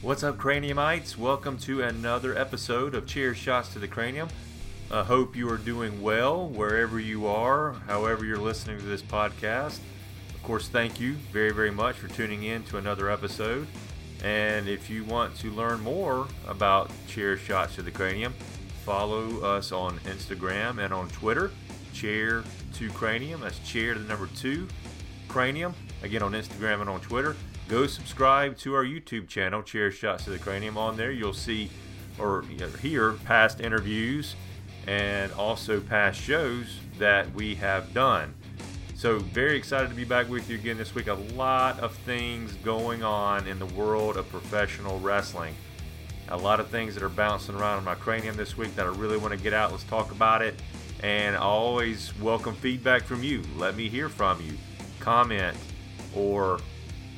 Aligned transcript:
What's 0.00 0.22
up, 0.22 0.38
Craniumites? 0.38 1.16
Welcome 1.16 1.58
to 1.58 1.82
another 1.82 2.38
episode 2.38 2.94
of 2.94 3.04
Chair 3.04 3.34
Shots 3.34 3.72
to 3.72 3.80
the 3.80 3.88
Cranium. 3.88 4.28
I 4.92 5.02
hope 5.02 5.34
you 5.34 5.50
are 5.50 5.56
doing 5.56 6.00
well 6.00 6.48
wherever 6.48 7.00
you 7.00 7.26
are, 7.26 7.72
however 7.88 8.24
you're 8.24 8.38
listening 8.38 8.78
to 8.78 8.84
this 8.84 9.02
podcast. 9.02 9.80
Of 10.36 10.42
course, 10.44 10.68
thank 10.68 11.00
you 11.00 11.14
very, 11.32 11.50
very 11.50 11.72
much 11.72 11.96
for 11.96 12.06
tuning 12.06 12.44
in 12.44 12.62
to 12.64 12.78
another 12.78 13.10
episode. 13.10 13.66
And 14.22 14.68
if 14.68 14.88
you 14.88 15.02
want 15.02 15.34
to 15.38 15.50
learn 15.50 15.80
more 15.80 16.28
about 16.46 16.92
Chair 17.08 17.36
Shots 17.36 17.74
to 17.74 17.82
the 17.82 17.90
Cranium, 17.90 18.34
follow 18.84 19.40
us 19.40 19.72
on 19.72 19.98
Instagram 20.00 20.78
and 20.78 20.94
on 20.94 21.08
Twitter. 21.08 21.50
Chair 21.92 22.44
to 22.74 22.88
Cranium. 22.90 23.40
That's 23.40 23.58
chair 23.68 23.94
to 23.94 24.00
the 24.00 24.08
number 24.08 24.28
two 24.36 24.68
Cranium. 25.26 25.74
Again 26.04 26.22
on 26.22 26.34
Instagram 26.34 26.82
and 26.82 26.88
on 26.88 27.00
Twitter. 27.00 27.34
Go 27.68 27.86
subscribe 27.86 28.56
to 28.60 28.74
our 28.74 28.82
YouTube 28.82 29.28
channel, 29.28 29.62
Chair 29.62 29.90
Shots 29.90 30.24
to 30.24 30.30
the 30.30 30.38
Cranium. 30.38 30.78
On 30.78 30.96
there, 30.96 31.10
you'll 31.10 31.34
see 31.34 31.68
or 32.18 32.42
hear 32.80 33.12
past 33.12 33.60
interviews 33.60 34.36
and 34.86 35.30
also 35.32 35.78
past 35.78 36.18
shows 36.18 36.80
that 36.98 37.30
we 37.34 37.54
have 37.56 37.92
done. 37.92 38.32
So, 38.94 39.18
very 39.18 39.54
excited 39.54 39.90
to 39.90 39.94
be 39.94 40.04
back 40.04 40.30
with 40.30 40.48
you 40.48 40.56
again 40.56 40.78
this 40.78 40.94
week. 40.94 41.08
A 41.08 41.14
lot 41.14 41.78
of 41.80 41.94
things 41.94 42.54
going 42.64 43.02
on 43.02 43.46
in 43.46 43.58
the 43.58 43.66
world 43.66 44.16
of 44.16 44.26
professional 44.30 44.98
wrestling. 45.00 45.54
A 46.28 46.36
lot 46.38 46.60
of 46.60 46.68
things 46.68 46.94
that 46.94 47.02
are 47.02 47.10
bouncing 47.10 47.54
around 47.54 47.80
in 47.80 47.84
my 47.84 47.96
cranium 47.96 48.34
this 48.34 48.56
week 48.56 48.74
that 48.76 48.86
I 48.86 48.88
really 48.88 49.18
want 49.18 49.34
to 49.34 49.38
get 49.38 49.52
out. 49.52 49.72
Let's 49.72 49.84
talk 49.84 50.10
about 50.10 50.40
it. 50.40 50.54
And 51.02 51.36
I 51.36 51.40
always 51.40 52.18
welcome 52.18 52.54
feedback 52.54 53.02
from 53.02 53.22
you. 53.22 53.42
Let 53.58 53.76
me 53.76 53.90
hear 53.90 54.08
from 54.08 54.40
you. 54.40 54.54
Comment 55.00 55.56
or 56.16 56.60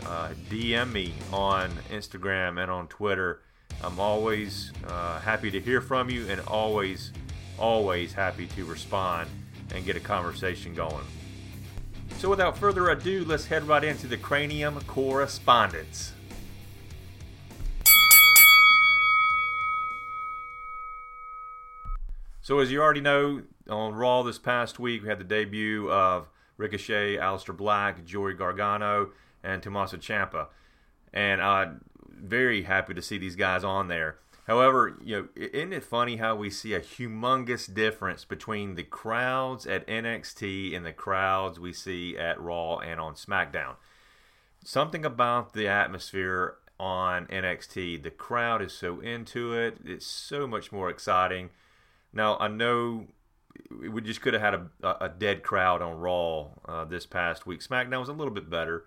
uh, 0.07 0.31
DM 0.49 0.93
me 0.93 1.13
on 1.33 1.71
Instagram 1.91 2.61
and 2.63 2.71
on 2.71 2.89
Twitter. 2.89 3.41
I'm 3.83 3.99
always 3.99 4.73
uh, 4.87 5.21
happy 5.21 5.51
to 5.51 5.61
hear 5.61 5.81
from 5.81 6.11
you 6.11 6.27
and 6.29 6.41
always, 6.43 7.13
always 7.59 8.13
happy 8.13 8.47
to 8.49 8.65
respond 8.65 9.29
and 9.75 9.85
get 9.85 9.97
a 9.97 10.01
conversation 10.01 10.75
going. 10.75 11.05
So, 12.19 12.29
without 12.29 12.59
further 12.59 12.91
ado, 12.91 13.25
let's 13.25 13.47
head 13.47 13.67
right 13.67 13.83
into 13.83 14.07
the 14.07 14.17
cranium 14.17 14.81
correspondence. 14.83 16.13
So, 22.43 22.59
as 22.59 22.71
you 22.71 22.83
already 22.83 23.01
know, 23.01 23.43
on 23.69 23.95
Raw 23.95 24.23
this 24.23 24.39
past 24.39 24.79
week, 24.79 25.03
we 25.03 25.09
had 25.09 25.19
the 25.19 25.25
debut 25.25 25.91
of 25.91 26.29
Ricochet, 26.57 27.17
Aleister 27.17 27.57
Black, 27.57 28.05
Johnny 28.05 28.35
Gargano, 28.35 29.11
and 29.43 29.63
Tommaso 29.63 29.97
Ciampa. 29.97 30.49
And 31.13 31.43
I'm 31.43 31.85
very 32.09 32.63
happy 32.63 32.95
to 32.95 33.03
see 33.03 33.19
these 33.19 33.37
guys 33.37 33.65
on 33.65 33.89
there. 33.89 34.19
However, 34.47 34.97
you 35.05 35.17
know, 35.17 35.29
isn't 35.37 35.73
it 35.73 35.85
funny 35.85 36.17
how 36.17 36.35
we 36.35 36.51
see 36.51 36.75
a 36.75 36.81
humongous 36.81 37.73
difference 37.73 38.25
between 38.25 38.75
the 38.75 38.83
crowds 38.83 39.67
at 39.67 39.87
NXT 39.87 40.77
and 40.77 40.85
the 40.85 40.93
crowds 40.93 41.61
we 41.61 41.73
see 41.73 42.17
at 42.17 42.41
Raw 42.41 42.79
and 42.79 42.99
on 42.99 43.15
SmackDown? 43.15 43.77
Something 44.65 45.05
about 45.05 45.53
the 45.53 45.69
atmosphere 45.69 46.57
on 46.81 47.27
NXT, 47.27 48.03
the 48.03 48.11
crowd 48.11 48.63
is 48.63 48.73
so 48.73 49.01
into 49.01 49.53
it. 49.53 49.77
It's 49.85 50.07
so 50.07 50.47
much 50.47 50.73
more 50.73 50.91
exciting. 50.91 51.51
Now, 52.13 52.37
I 52.39 52.49
know 52.49 53.07
we 53.71 54.01
just 54.01 54.21
could 54.21 54.35
have 54.35 54.43
had 54.43 54.55
a, 54.55 55.05
a 55.05 55.09
dead 55.09 55.43
crowd 55.43 55.83
on 55.83 55.99
Raw 55.99 56.49
uh, 56.67 56.85
this 56.87 57.07
past 57.07 57.47
week. 57.47 57.61
SmackDown 57.61 58.01
was 58.01 58.09
a 58.09 58.15
little 58.15 58.33
bit 58.33 58.51
better, 58.51 58.85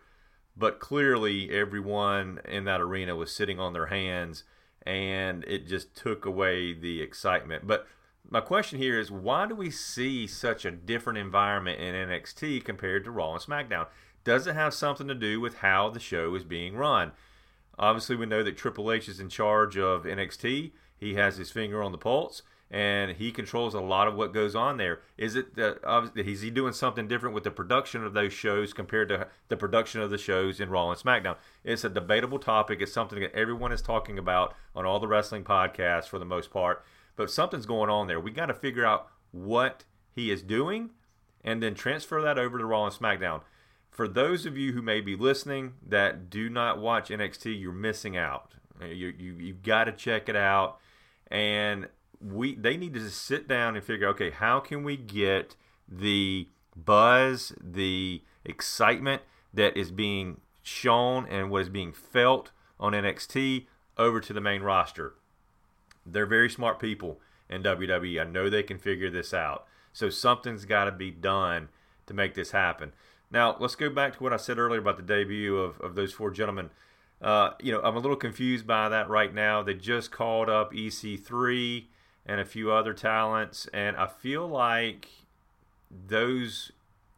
but 0.55 0.79
clearly 0.79 1.49
everyone 1.51 2.39
in 2.45 2.65
that 2.65 2.81
arena 2.81 3.15
was 3.15 3.33
sitting 3.33 3.59
on 3.59 3.73
their 3.73 3.87
hands 3.87 4.43
and 4.85 5.43
it 5.45 5.67
just 5.67 5.95
took 5.95 6.25
away 6.25 6.73
the 6.73 7.01
excitement. 7.01 7.65
But 7.65 7.87
my 8.29 8.41
question 8.41 8.79
here 8.79 8.99
is 8.99 9.11
why 9.11 9.47
do 9.47 9.55
we 9.55 9.71
see 9.71 10.27
such 10.27 10.65
a 10.65 10.71
different 10.71 11.19
environment 11.19 11.80
in 11.80 11.95
NXT 11.95 12.63
compared 12.63 13.03
to 13.05 13.11
Raw 13.11 13.33
and 13.33 13.42
SmackDown? 13.42 13.87
Does 14.23 14.47
it 14.47 14.55
have 14.55 14.73
something 14.73 15.08
to 15.08 15.15
do 15.15 15.39
with 15.39 15.58
how 15.58 15.89
the 15.89 15.99
show 15.99 16.33
is 16.36 16.43
being 16.43 16.75
run? 16.75 17.11
Obviously, 17.77 18.15
we 18.15 18.25
know 18.25 18.43
that 18.43 18.58
Triple 18.58 18.92
H 18.92 19.09
is 19.09 19.19
in 19.19 19.30
charge 19.30 19.77
of 19.77 20.03
NXT. 20.03 20.71
He 20.95 21.15
has 21.15 21.37
his 21.37 21.52
finger 21.52 21.81
on 21.81 21.92
the 21.92 21.97
pulse 21.97 22.43
and 22.73 23.11
he 23.17 23.32
controls 23.32 23.76
a 23.76 23.80
lot 23.80 24.08
of 24.08 24.16
what 24.16 24.34
goes 24.34 24.56
on 24.56 24.78
there. 24.78 25.02
Is 25.16 25.36
it 25.36 25.56
that 25.56 26.11
he 26.16 26.50
doing 26.50 26.73
something 26.73 27.08
different 27.08 27.36
with 27.36 27.44
the 27.44 27.52
production 27.52 28.04
of 28.04 28.16
those 28.16 28.34
shows 28.34 28.73
compared 28.73 29.10
to 29.10 29.28
the 29.48 29.56
production 29.56 30.02
of 30.02 30.10
the 30.10 30.17
shows 30.17 30.60
in 30.60 30.72
Raw 30.72 30.89
and 30.89 31.00
SmackDown? 31.00 31.38
It's 31.64 31.84
a 31.84 31.89
debatable 31.89 32.39
topic. 32.39 32.82
It's 32.82 32.92
something 32.92 33.20
that 33.20 33.36
everyone 33.36 33.72
is 33.72 33.84
talking 33.84 34.17
about 34.17 34.56
on 34.76 34.88
all 34.88 35.00
the 35.00 35.08
wrestling 35.08 35.44
podcasts 35.44 36.08
for 36.08 36.17
the 36.17 36.26
most 36.26 36.50
part. 36.50 36.84
But 37.16 37.30
something's 37.30 37.67
going 37.67 37.92
on 37.92 38.08
there. 38.08 38.20
We 38.20 38.32
got 38.32 38.48
to 38.48 38.56
figure 38.56 38.84
out 38.86 39.08
what 39.30 39.84
he 40.11 40.32
is 40.32 40.42
doing, 40.42 40.90
and 41.44 41.61
then 41.61 41.76
transfer 41.76 42.23
that 42.23 42.40
over 42.40 42.58
to 42.58 42.66
Raw 42.66 42.88
and 42.88 42.95
SmackDown. 42.95 43.42
For 43.92 44.08
those 44.08 44.48
of 44.48 44.58
you 44.58 44.73
who 44.73 44.82
may 44.82 45.00
be 45.00 45.16
listening 45.16 45.73
that 45.88 46.32
do 46.32 46.50
not 46.50 46.80
watch 46.80 47.10
NXT, 47.10 47.61
you're 47.61 47.72
missing 47.72 48.17
out. 48.17 48.55
You 48.82 49.14
you 49.16 49.34
you've 49.34 49.61
got 49.61 49.84
to 49.84 49.92
check 49.92 50.28
it 50.28 50.36
out. 50.36 50.80
And 51.28 51.88
we 52.23 52.56
they 52.56 52.78
need 52.78 52.94
to 52.94 53.10
sit 53.10 53.48
down 53.48 53.76
and 53.76 53.84
figure 53.84 54.08
okay 54.08 54.32
how 54.32 54.60
can 54.60 54.84
we 54.84 54.95
get 54.95 55.56
the 55.88 56.48
buzz 56.76 57.54
the 57.61 58.22
excitement 58.45 59.22
that 59.54 59.78
is 59.78 59.92
being 59.92 60.39
shown 60.61 61.28
and 61.28 61.50
what 61.50 61.64
is 61.64 61.70
being 61.70 61.94
felt 61.94 62.52
on 62.80 62.94
NXT 62.94 63.66
over 63.98 64.20
to 64.20 64.34
the 64.34 64.42
main 64.42 64.61
roster? 64.61 65.16
They're 66.06 66.26
very 66.26 66.50
smart 66.50 66.80
people 66.80 67.20
in 67.50 67.64
WWE 67.64 68.22
I 68.22 68.23
know 68.23 68.50
they 68.50 68.64
can 68.64 68.80
figure 68.80 69.10
this 69.10 69.34
out. 69.34 69.66
So 69.92 70.10
something's 70.10 70.66
got 70.66 70.86
to 70.86 70.92
be 70.92 71.11
done 71.11 71.70
to 72.08 72.14
make 72.14 72.34
this 72.34 72.52
happen. 72.52 72.94
Now 73.30 73.55
let's 73.60 73.76
go 73.76 73.90
back 73.90 74.17
to 74.17 74.23
what 74.23 74.34
I 74.34 74.38
said 74.38 74.58
earlier 74.58 74.80
about 74.80 74.98
the 74.98 75.04
debut 75.04 75.58
of, 75.58 75.80
of 75.82 75.95
those 75.95 76.14
four 76.14 76.32
gentlemen. 76.32 76.72
Uh, 77.22 77.52
you 77.61 77.72
know, 77.72 77.82
I'm 77.82 77.95
a 77.95 78.00
little 78.00 78.17
confused 78.17 78.67
by 78.67 78.90
that 78.90 79.10
right 79.10 79.34
now. 79.34 79.64
They 79.64 79.76
just 79.76 80.11
called 80.11 80.50
up 80.50 80.73
EC3 80.73 81.86
and 82.26 82.39
a 82.39 82.45
few 82.45 82.72
other 82.72 82.94
talents. 82.94 83.67
And 83.73 83.98
I 83.98 84.08
feel 84.08 84.48
like 84.48 85.10
those 85.89 86.72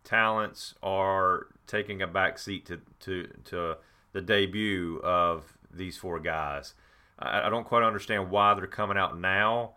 talents 0.03 0.75
are 0.83 1.47
taking 1.67 2.01
a 2.01 2.07
back 2.07 2.37
seat 2.37 2.65
to, 2.67 2.81
to, 3.01 3.27
to 3.45 3.77
the 4.13 4.21
debut 4.21 4.99
of 5.03 5.57
these 5.73 5.97
four 5.97 6.19
guys. 6.19 6.73
I, 7.19 7.47
I 7.47 7.49
don't 7.49 7.65
quite 7.65 7.83
understand 7.83 8.29
why 8.29 8.53
they're 8.53 8.67
coming 8.67 8.97
out 8.97 9.19
now. 9.19 9.73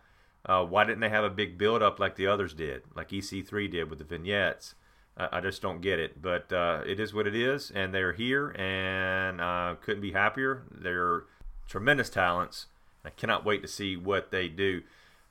Uh, 0.47 0.65
why 0.65 0.85
didn't 0.85 1.01
they 1.01 1.09
have 1.09 1.25
a 1.25 1.31
big 1.31 1.59
build 1.59 1.83
up 1.83 1.99
like 1.99 2.17
the 2.17 2.27
others 2.27 2.55
did, 2.55 2.83
like 2.95 3.11
EC3 3.11 3.71
did 3.71 3.91
with 3.91 3.99
the 3.99 4.05
vignettes? 4.05 4.75
I, 5.19 5.41
just 5.41 5.61
don't 5.61 5.81
get 5.81 5.99
it. 5.99 6.23
But 6.23 6.53
uh, 6.53 6.83
it 6.87 7.01
is 7.01 7.13
what 7.13 7.27
it 7.27 7.35
is, 7.35 7.73
and 7.73 7.93
they're 7.93 8.13
here, 8.13 8.51
and 8.51 9.43
I 9.43 9.75
couldn't 9.81 10.01
be 10.01 10.13
happier. 10.13 10.63
They're 10.71 11.25
tremendous 11.67 12.09
talents. 12.09 12.67
I 13.05 13.11
cannot 13.11 13.45
wait 13.45 13.63
to 13.63 13.69
see 13.69 13.97
what 13.97 14.31
they 14.31 14.49
do. 14.49 14.83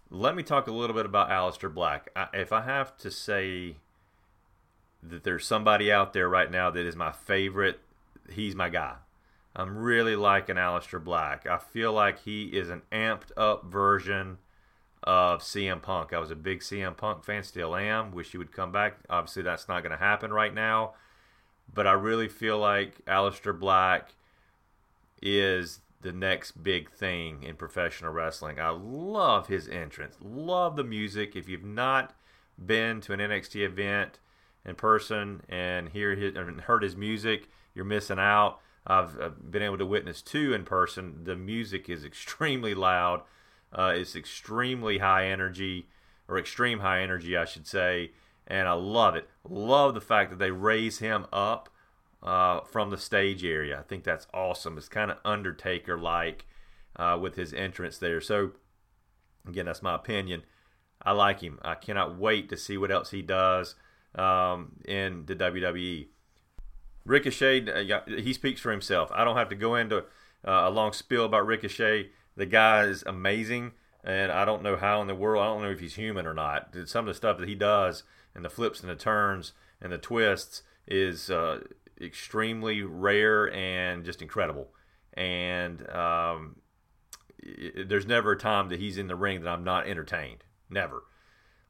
Let 0.10 0.36
me 0.36 0.44
talk 0.44 0.68
a 0.68 0.72
little 0.72 0.96
bit 0.96 1.06
about 1.06 1.30
Aleister 1.30 1.74
Black. 1.74 2.10
I, 2.16 2.28
if 2.34 2.54
I 2.54 2.62
have 2.62 2.98
to 3.00 3.12
say 3.12 3.76
that 5.04 5.24
there's 5.24 5.46
somebody 5.46 5.92
out 5.92 6.14
there 6.14 6.30
right 6.30 6.50
now 6.50 6.70
that 6.72 6.86
is 6.86 6.96
my 6.96 7.12
favorite, 7.12 7.80
he's 8.32 8.56
my 8.56 8.70
guy. 8.70 8.96
I'm 9.56 9.78
really 9.78 10.16
liking 10.16 10.56
Aleister 10.56 11.04
Black. 11.04 11.46
I 11.46 11.58
feel 11.58 11.92
like 11.92 12.24
he 12.24 12.46
is 12.46 12.70
an 12.70 12.84
amped 12.92 13.32
up 13.36 13.66
version 13.66 14.38
of 15.04 15.42
CM 15.42 15.82
Punk. 15.82 16.14
I 16.14 16.20
was 16.20 16.32
a 16.32 16.36
big 16.36 16.60
CM 16.62 16.96
Punk 16.96 17.24
fan, 17.24 17.44
still 17.44 17.76
am. 17.76 18.12
Wish 18.12 18.32
he 18.32 18.38
would 18.38 18.52
come 18.52 18.72
back. 18.72 19.00
Obviously, 19.10 19.42
that's 19.42 19.68
not 19.68 19.82
going 19.82 19.92
to 19.92 19.98
happen 19.98 20.32
right 20.32 20.54
now. 20.54 20.94
But 21.74 21.88
I 21.88 21.94
really 21.94 22.30
feel 22.30 22.60
like 22.60 23.04
Aleister 23.06 23.58
Black 23.58 24.14
is 25.22 25.80
the 26.02 26.12
next 26.12 26.64
big 26.64 26.92
thing 26.92 27.44
in 27.44 27.56
professional 27.56 28.12
wrestling. 28.12 28.60
I 28.60 28.70
love 28.70 29.48
his 29.48 29.68
entrance, 29.68 30.16
love 30.22 30.76
the 30.76 30.84
music. 30.84 31.36
If 31.36 31.50
you've 31.50 31.64
not 31.64 32.16
been 32.64 33.02
to 33.02 33.14
an 33.14 33.20
NXT 33.20 33.66
event 33.66 34.20
in 34.66 34.76
person 34.76 35.42
and 35.50 35.90
hear 35.90 36.16
his, 36.16 36.36
heard 36.66 36.84
his 36.84 36.96
music, 36.96 37.50
you're 37.74 37.86
missing 37.86 38.20
out. 38.20 38.60
I've, 38.86 39.20
I've 39.20 39.52
been 39.52 39.64
able 39.64 39.78
to 39.80 39.86
witness 39.86 40.22
two 40.22 40.54
in 40.54 40.66
person. 40.66 41.24
The 41.24 41.36
music 41.36 41.90
is 41.90 42.06
extremely 42.06 42.74
loud. 42.74 43.24
Uh, 43.74 43.94
it's 43.96 44.16
extremely 44.16 45.00
high 45.00 45.28
energy, 45.28 45.88
or 46.28 46.38
extreme 46.38 46.80
high 46.80 47.02
energy, 47.02 47.36
I 47.36 47.46
should 47.46 47.68
say, 47.68 48.12
and 48.48 48.68
I 48.68 48.74
love 48.74 49.16
it. 49.16 49.30
Love 49.48 49.94
the 49.94 50.02
fact 50.02 50.30
that 50.30 50.40
they 50.40 50.52
raise 50.52 51.00
him 51.00 51.26
up 51.34 51.70
uh, 52.24 52.62
from 52.62 52.90
the 52.90 52.98
stage 52.98 53.44
area. 53.44 53.80
I 53.80 53.84
think 53.84 54.04
that's 54.04 54.28
awesome. 54.34 54.78
It's 54.78 54.90
kind 54.90 55.12
of 55.12 55.18
Undertaker 55.24 55.98
like 55.98 56.46
uh, 56.96 57.18
with 57.22 57.36
his 57.36 57.54
entrance 57.54 57.98
there. 57.98 58.22
So, 58.22 58.52
again, 59.48 59.66
that's 59.66 59.82
my 59.84 59.96
opinion. 59.96 60.44
I 61.02 61.12
like 61.12 61.42
him. 61.42 61.60
I 61.62 61.76
cannot 61.76 62.18
wait 62.18 62.50
to 62.50 62.58
see 62.58 62.78
what 62.78 62.92
else 62.92 63.12
he 63.12 63.22
does 63.22 63.76
um, 64.16 64.78
in 64.86 65.26
the 65.26 65.36
WWE. 65.36 66.08
Ricochet, 67.06 67.92
uh, 67.92 68.02
he 68.08 68.34
speaks 68.34 68.60
for 68.60 68.72
himself. 68.72 69.10
I 69.14 69.24
don't 69.24 69.38
have 69.38 69.50
to 69.50 69.56
go 69.56 69.76
into 69.76 70.00
uh, 70.00 70.64
a 70.66 70.70
long 70.70 70.92
spiel 70.92 71.26
about 71.26 71.46
Ricochet. 71.46 72.10
The 72.36 72.46
guy 72.46 72.84
is 72.84 73.04
amazing, 73.06 73.72
and 74.04 74.32
I 74.32 74.44
don't 74.44 74.64
know 74.64 74.76
how 74.76 75.02
in 75.02 75.08
the 75.08 75.16
world. 75.16 75.42
I 75.42 75.48
don't 75.48 75.62
know 75.62 75.72
if 75.72 75.80
he's 75.80 75.96
human 75.96 76.26
or 76.26 76.34
not. 76.34 76.76
Some 76.86 77.08
of 77.08 77.08
the 77.08 77.18
stuff 77.18 77.38
that 77.38 77.48
he 77.48 77.56
does 77.56 78.04
and 78.36 78.44
the 78.44 78.50
flips 78.50 78.82
and 78.82 78.90
the 78.90 78.96
turns 78.96 79.54
and 79.82 79.92
the 79.92 79.98
twists 79.98 80.64
is 80.88 81.30
uh, 81.30 81.62
extremely 82.02 82.82
rare 82.82 83.52
and 83.54 84.06
just 84.06 84.22
incredible. 84.22 84.70
And 85.14 85.88
um, 85.90 86.58
it, 87.40 87.90
there's 87.90 88.06
never 88.06 88.34
a 88.34 88.38
time 88.38 88.70
that 88.70 88.80
he's 88.80 88.98
in 88.98 89.08
the 89.08 89.16
ring 89.16 89.42
that 89.42 89.50
I'm 89.50 89.64
not 89.64 89.88
entertained. 89.88 90.44
Never. 90.70 91.04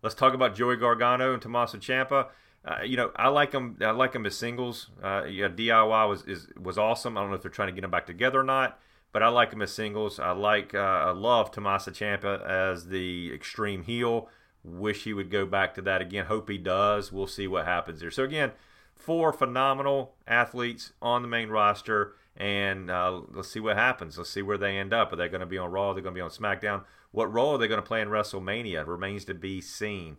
Let's 0.01 0.15
talk 0.15 0.33
about 0.33 0.55
Johnny 0.55 0.77
Gargano 0.77 1.33
and 1.33 1.41
Tommaso 1.41 1.77
Ciampa. 1.77 2.27
Uh, 2.65 2.83
you 2.83 2.97
know, 2.97 3.11
I 3.15 3.29
like 3.29 3.51
them. 3.51 3.77
I 3.81 3.91
like 3.91 4.11
them 4.11 4.25
as 4.25 4.35
singles. 4.35 4.89
Uh, 5.01 5.23
yeah, 5.23 5.47
DIY 5.47 6.09
was 6.09 6.23
is, 6.23 6.47
was 6.59 6.77
awesome. 6.77 7.17
I 7.17 7.21
don't 7.21 7.29
know 7.29 7.35
if 7.35 7.41
they're 7.41 7.51
trying 7.51 7.69
to 7.69 7.73
get 7.73 7.81
them 7.81 7.91
back 7.91 8.05
together 8.05 8.41
or 8.41 8.43
not, 8.43 8.79
but 9.13 9.23
I 9.23 9.29
like 9.29 9.51
them 9.51 9.61
as 9.61 9.71
singles. 9.71 10.19
I 10.19 10.31
like. 10.31 10.75
Uh, 10.75 10.79
I 10.79 11.11
love 11.11 11.51
Tommaso 11.51 11.91
Ciampa 11.91 12.45
as 12.45 12.87
the 12.87 13.31
extreme 13.33 13.83
heel. 13.83 14.29
Wish 14.63 15.05
he 15.05 15.13
would 15.13 15.31
go 15.31 15.45
back 15.45 15.75
to 15.75 15.81
that 15.83 16.01
again. 16.01 16.25
Hope 16.25 16.49
he 16.49 16.57
does. 16.57 17.11
We'll 17.11 17.27
see 17.27 17.47
what 17.47 17.65
happens 17.65 18.01
there. 18.01 18.11
So 18.11 18.23
again, 18.23 18.51
four 18.97 19.33
phenomenal 19.33 20.15
athletes 20.27 20.93
on 21.01 21.21
the 21.21 21.27
main 21.27 21.49
roster, 21.49 22.15
and 22.35 22.91
uh, 22.91 23.21
let's 23.31 23.49
see 23.49 23.59
what 23.59 23.77
happens. 23.77 24.17
Let's 24.17 24.29
see 24.29 24.41
where 24.41 24.57
they 24.57 24.77
end 24.77 24.93
up. 24.93 25.11
Are 25.11 25.15
they 25.15 25.27
going 25.27 25.41
to 25.41 25.47
be 25.47 25.57
on 25.57 25.71
Raw? 25.71 25.89
Are 25.89 25.95
they 25.95 26.01
going 26.01 26.13
to 26.13 26.19
be 26.19 26.21
on 26.21 26.29
SmackDown? 26.29 26.83
What 27.11 27.33
role 27.33 27.55
are 27.55 27.57
they 27.57 27.67
going 27.67 27.81
to 27.81 27.87
play 27.87 28.01
in 28.01 28.09
WrestleMania? 28.09 28.81
It 28.81 28.87
remains 28.87 29.25
to 29.25 29.33
be 29.33 29.61
seen. 29.61 30.17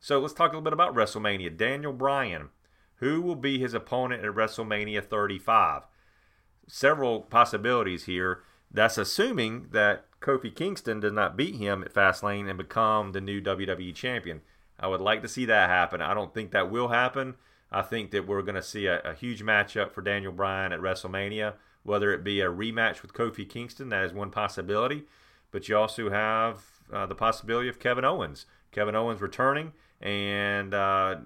So 0.00 0.18
let's 0.18 0.34
talk 0.34 0.50
a 0.50 0.56
little 0.56 0.62
bit 0.62 0.72
about 0.72 0.94
WrestleMania. 0.94 1.56
Daniel 1.56 1.92
Bryan, 1.92 2.48
who 2.96 3.20
will 3.20 3.36
be 3.36 3.58
his 3.58 3.74
opponent 3.74 4.24
at 4.24 4.34
WrestleMania 4.34 5.04
35? 5.04 5.82
Several 6.66 7.20
possibilities 7.20 8.04
here. 8.04 8.42
That's 8.70 8.98
assuming 8.98 9.68
that 9.72 10.06
Kofi 10.20 10.54
Kingston 10.54 11.00
does 11.00 11.12
not 11.12 11.36
beat 11.36 11.56
him 11.56 11.82
at 11.82 11.92
Fastlane 11.92 12.48
and 12.48 12.56
become 12.56 13.12
the 13.12 13.20
new 13.20 13.40
WWE 13.40 13.94
champion. 13.94 14.40
I 14.80 14.88
would 14.88 15.00
like 15.00 15.22
to 15.22 15.28
see 15.28 15.44
that 15.44 15.68
happen. 15.68 16.00
I 16.00 16.14
don't 16.14 16.34
think 16.34 16.50
that 16.50 16.70
will 16.70 16.88
happen. 16.88 17.34
I 17.72 17.82
think 17.82 18.10
that 18.10 18.26
we're 18.26 18.42
going 18.42 18.54
to 18.54 18.62
see 18.62 18.86
a, 18.86 19.00
a, 19.00 19.14
huge 19.14 19.42
matchup 19.42 19.92
for 19.92 20.02
Daniel 20.02 20.32
Bryan 20.32 20.72
at 20.72 20.80
WrestleMania, 20.80 21.54
whether 21.82 22.12
it 22.12 22.22
be 22.22 22.40
a 22.40 22.46
rematch 22.46 23.00
with 23.00 23.14
Kofi 23.14 23.48
Kingston, 23.48 23.88
that 23.88 24.04
is 24.04 24.12
one 24.12 24.30
possibility. 24.30 25.04
But 25.50 25.68
you 25.68 25.76
also 25.76 26.10
have 26.10 26.62
uh, 26.92 27.06
the 27.06 27.14
possibility 27.14 27.68
of 27.68 27.78
Kevin 27.78 28.04
Owens. 28.04 28.46
Kevin 28.72 28.94
Owens 28.94 29.20
returning, 29.20 29.72
and 30.00 30.72
uh, 30.72 31.16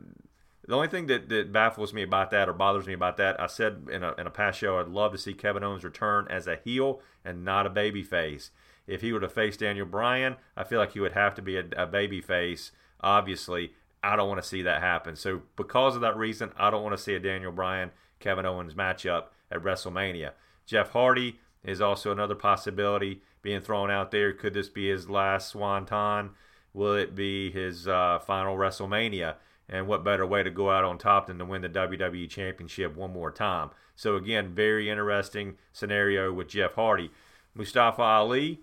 the 0.67 0.75
only 0.75 0.89
thing 0.89 1.07
that, 1.07 1.29
that 1.29 1.53
baffles 1.53 1.93
me 1.93 2.03
about 2.03 2.31
that 2.31 2.49
or 2.49 2.53
bothers 2.53 2.87
me 2.87 2.93
about 2.93 3.17
that, 3.19 3.41
I 3.41 3.47
said 3.47 3.87
in 3.91 4.03
a, 4.03 4.15
in 4.15 4.27
a 4.27 4.31
past 4.31 4.59
show, 4.59 4.79
I'd 4.79 4.89
love 4.89 5.13
to 5.13 5.19
see 5.19 5.33
Kevin 5.33 5.63
Owens 5.63 5.85
return 5.85 6.27
as 6.29 6.47
a 6.47 6.57
heel 6.57 7.01
and 7.25 7.45
not 7.45 7.67
a 7.67 7.71
baby 7.71 8.03
face. 8.03 8.51
If 8.87 9.01
he 9.01 9.13
were 9.13 9.21
to 9.21 9.29
face 9.29 9.57
Daniel 9.57 9.87
Bryan, 9.87 10.37
I 10.57 10.65
feel 10.65 10.79
like 10.79 10.93
he 10.93 11.01
would 11.01 11.13
have 11.13 11.35
to 11.37 11.43
be 11.43 11.57
a, 11.57 11.65
a 11.77 11.87
baby 11.87 12.21
face, 12.21 12.73
obviously. 13.01 13.73
I 14.03 14.17
don't 14.17 14.29
want 14.29 14.43
to 14.43 14.49
see 14.49 14.63
that 14.63 14.83
happen. 14.83 15.17
So, 15.17 15.43
because 15.57 15.95
of 15.95 16.03
that 16.03 16.17
reason, 16.17 16.53
I 16.57 16.71
don't 16.71 16.83
want 16.83 16.97
to 16.97 17.03
see 17.03 17.15
a 17.15 17.21
Daniel 17.21 17.53
Bryan 17.53 17.91
Kevin 18.21 18.47
Owens 18.47 18.75
matchup 18.75 19.25
at 19.51 19.63
WrestleMania. 19.63 20.33
Jeff 20.65 20.91
Hardy 20.91 21.39
is 21.65 21.81
also 21.81 22.13
another 22.13 22.35
possibility 22.35 23.23
being 23.43 23.61
thrown 23.61 23.91
out 23.91 24.11
there. 24.11 24.33
Could 24.33 24.55
this 24.55 24.69
be 24.69 24.89
his 24.89 25.09
last 25.09 25.49
swanton? 25.49 26.31
Will 26.73 26.95
it 26.95 27.15
be 27.15 27.51
his 27.51 27.89
uh, 27.89 28.19
final 28.19 28.57
WrestleMania? 28.57 29.37
And 29.69 29.89
what 29.89 30.05
better 30.05 30.27
way 30.27 30.43
to 30.43 30.51
go 30.51 30.71
out 30.71 30.85
on 30.85 30.99
top 30.99 31.27
than 31.27 31.39
to 31.39 31.45
win 31.45 31.63
the 31.63 31.69
WWE 31.69 32.29
Championship 32.31 32.97
one 32.97 33.13
more 33.13 33.33
time? 33.33 33.71
So, 33.97 34.17
again, 34.17 34.55
very 34.55 34.89
interesting 34.89 35.57
scenario 35.73 36.33
with 36.33 36.49
Jeff 36.49 36.75
Hardy. 36.75 37.11
Mustafa 37.55 38.03
Ali, 38.03 38.61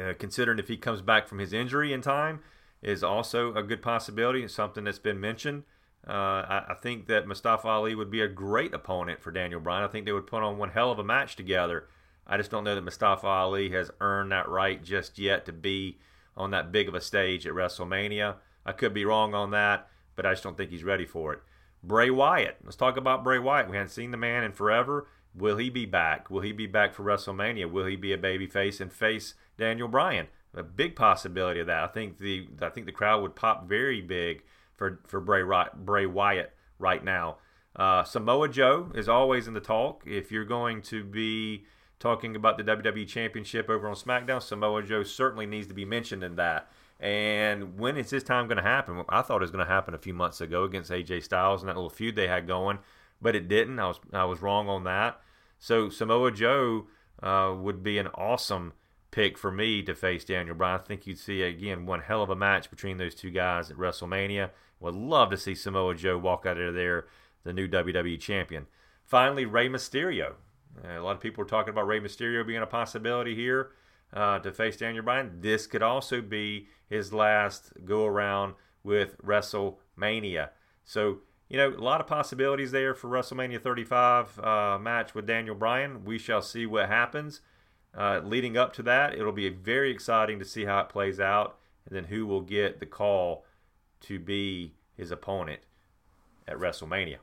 uh, 0.00 0.14
considering 0.18 0.58
if 0.58 0.68
he 0.68 0.76
comes 0.76 1.02
back 1.02 1.28
from 1.28 1.38
his 1.38 1.52
injury 1.52 1.92
in 1.92 2.00
time, 2.00 2.40
is 2.82 3.02
also 3.02 3.54
a 3.54 3.62
good 3.62 3.82
possibility. 3.82 4.42
It's 4.42 4.54
something 4.54 4.84
that's 4.84 4.98
been 4.98 5.20
mentioned. 5.20 5.64
Uh, 6.06 6.12
I, 6.12 6.64
I, 6.70 6.74
think 6.80 7.08
that 7.08 7.26
Mustafa 7.26 7.68
Ali 7.68 7.94
would 7.94 8.10
be 8.10 8.22
a 8.22 8.28
great 8.28 8.72
opponent 8.72 9.20
for 9.20 9.30
Daniel 9.30 9.60
Bryan. 9.60 9.84
I 9.84 9.88
think 9.88 10.06
they 10.06 10.12
would 10.12 10.26
put 10.26 10.42
on 10.42 10.56
one 10.56 10.70
hell 10.70 10.90
of 10.90 10.98
a 10.98 11.04
match 11.04 11.36
together. 11.36 11.88
I 12.26 12.38
just 12.38 12.50
don't 12.50 12.64
know 12.64 12.74
that 12.74 12.84
Mustafa 12.84 13.26
Ali 13.26 13.70
has 13.70 13.90
earned 14.00 14.32
that 14.32 14.48
right 14.48 14.82
just 14.82 15.18
yet 15.18 15.44
to 15.44 15.52
be 15.52 15.98
on 16.36 16.52
that 16.52 16.72
big 16.72 16.88
of 16.88 16.94
a 16.94 17.02
stage 17.02 17.46
at 17.46 17.52
WrestleMania. 17.52 18.36
I 18.64 18.72
could 18.72 18.94
be 18.94 19.04
wrong 19.04 19.34
on 19.34 19.50
that, 19.50 19.88
but 20.16 20.24
I 20.24 20.32
just 20.32 20.42
don't 20.42 20.56
think 20.56 20.70
he's 20.70 20.84
ready 20.84 21.04
for 21.04 21.34
it. 21.34 21.40
Bray 21.82 22.10
Wyatt. 22.10 22.56
Let's 22.64 22.76
talk 22.76 22.96
about 22.96 23.24
Bray 23.24 23.38
Wyatt. 23.38 23.68
We 23.68 23.76
haven't 23.76 23.90
seen 23.90 24.10
the 24.10 24.16
man 24.16 24.42
in 24.44 24.52
forever. 24.52 25.06
Will 25.34 25.58
he 25.58 25.70
be 25.70 25.86
back? 25.86 26.30
Will 26.30 26.40
he 26.40 26.52
be 26.52 26.66
back 26.66 26.94
for 26.94 27.04
WrestleMania? 27.04 27.70
Will 27.70 27.86
he 27.86 27.96
be 27.96 28.12
a 28.12 28.18
babyface 28.18 28.80
and 28.80 28.92
face 28.92 29.34
Daniel 29.58 29.88
Bryan? 29.88 30.28
A 30.54 30.62
big 30.62 30.96
possibility 30.96 31.60
of 31.60 31.66
that. 31.68 31.84
I 31.84 31.86
think 31.86 32.18
the 32.18 32.48
I 32.60 32.70
think 32.70 32.86
the 32.86 32.92
crowd 32.92 33.22
would 33.22 33.36
pop 33.36 33.68
very 33.68 34.00
big 34.00 34.42
for 34.74 35.00
for 35.06 35.20
Bray 35.20 35.42
Bray 35.76 36.06
Wyatt 36.06 36.52
right 36.78 37.04
now. 37.04 37.38
Uh, 37.76 38.02
Samoa 38.02 38.48
Joe 38.48 38.90
is 38.94 39.08
always 39.08 39.46
in 39.46 39.54
the 39.54 39.60
talk. 39.60 40.02
If 40.06 40.32
you're 40.32 40.44
going 40.44 40.82
to 40.82 41.04
be 41.04 41.64
talking 42.00 42.34
about 42.34 42.58
the 42.58 42.64
WWE 42.64 43.06
Championship 43.06 43.70
over 43.70 43.88
on 43.88 43.94
SmackDown, 43.94 44.42
Samoa 44.42 44.82
Joe 44.82 45.04
certainly 45.04 45.46
needs 45.46 45.68
to 45.68 45.74
be 45.74 45.84
mentioned 45.84 46.24
in 46.24 46.36
that. 46.36 46.68
And 46.98 47.78
when 47.78 47.96
is 47.96 48.10
this 48.10 48.22
time 48.22 48.46
going 48.46 48.58
to 48.58 48.62
happen? 48.62 49.04
I 49.08 49.22
thought 49.22 49.36
it 49.36 49.42
was 49.42 49.50
going 49.50 49.64
to 49.64 49.72
happen 49.72 49.94
a 49.94 49.98
few 49.98 50.12
months 50.12 50.40
ago 50.40 50.64
against 50.64 50.90
AJ 50.90 51.22
Styles 51.22 51.62
and 51.62 51.68
that 51.68 51.76
little 51.76 51.88
feud 51.88 52.16
they 52.16 52.28
had 52.28 52.46
going, 52.46 52.78
but 53.22 53.36
it 53.36 53.48
didn't. 53.48 53.78
I 53.78 53.86
was 53.86 54.00
I 54.12 54.24
was 54.24 54.42
wrong 54.42 54.68
on 54.68 54.84
that. 54.84 55.20
So 55.58 55.88
Samoa 55.88 56.32
Joe 56.32 56.88
uh, 57.22 57.54
would 57.56 57.82
be 57.82 57.98
an 57.98 58.08
awesome 58.08 58.72
pick 59.10 59.36
for 59.36 59.50
me 59.50 59.82
to 59.82 59.94
face 59.94 60.24
Daniel 60.24 60.54
Bryan. 60.54 60.80
I 60.80 60.84
think 60.84 61.06
you'd 61.06 61.18
see 61.18 61.42
again 61.42 61.86
one 61.86 62.00
hell 62.00 62.22
of 62.22 62.30
a 62.30 62.36
match 62.36 62.70
between 62.70 62.98
those 62.98 63.14
two 63.14 63.30
guys 63.30 63.70
at 63.70 63.76
WrestleMania. 63.76 64.50
Would 64.80 64.94
love 64.94 65.30
to 65.30 65.36
see 65.36 65.54
Samoa 65.54 65.94
Joe 65.94 66.18
walk 66.18 66.46
out 66.46 66.58
of 66.58 66.74
there 66.74 67.06
the 67.44 67.52
new 67.52 67.68
WWE 67.68 68.18
champion. 68.20 68.66
Finally, 69.04 69.44
Rey 69.44 69.68
Mysterio. 69.68 70.34
Uh, 70.84 70.98
a 70.98 71.02
lot 71.02 71.16
of 71.16 71.20
people 71.20 71.42
are 71.42 71.48
talking 71.48 71.70
about 71.70 71.86
Rey 71.86 72.00
Mysterio 72.00 72.46
being 72.46 72.62
a 72.62 72.66
possibility 72.66 73.34
here 73.34 73.72
uh, 74.12 74.38
to 74.38 74.52
face 74.52 74.76
Daniel 74.76 75.04
Bryan. 75.04 75.40
This 75.40 75.66
could 75.66 75.82
also 75.82 76.20
be 76.20 76.68
his 76.88 77.12
last 77.12 77.72
go 77.84 78.06
around 78.06 78.54
with 78.82 79.20
WrestleMania. 79.22 80.50
So, 80.84 81.18
you 81.48 81.56
know, 81.56 81.70
a 81.70 81.82
lot 81.82 82.00
of 82.00 82.06
possibilities 82.06 82.70
there 82.72 82.94
for 82.94 83.08
WrestleMania 83.08 83.60
35 83.62 84.38
uh, 84.38 84.78
match 84.78 85.14
with 85.14 85.26
Daniel 85.26 85.54
Bryan. 85.54 86.04
We 86.04 86.18
shall 86.18 86.42
see 86.42 86.66
what 86.66 86.88
happens. 86.88 87.40
Uh, 87.96 88.20
leading 88.22 88.56
up 88.56 88.72
to 88.74 88.82
that, 88.82 89.14
it'll 89.14 89.32
be 89.32 89.48
very 89.48 89.90
exciting 89.90 90.38
to 90.38 90.44
see 90.44 90.64
how 90.64 90.80
it 90.80 90.88
plays 90.88 91.18
out 91.18 91.58
and 91.86 91.96
then 91.96 92.04
who 92.04 92.26
will 92.26 92.40
get 92.40 92.78
the 92.78 92.86
call 92.86 93.44
to 94.00 94.18
be 94.18 94.74
his 94.96 95.10
opponent 95.10 95.60
at 96.46 96.56
WrestleMania. 96.56 97.16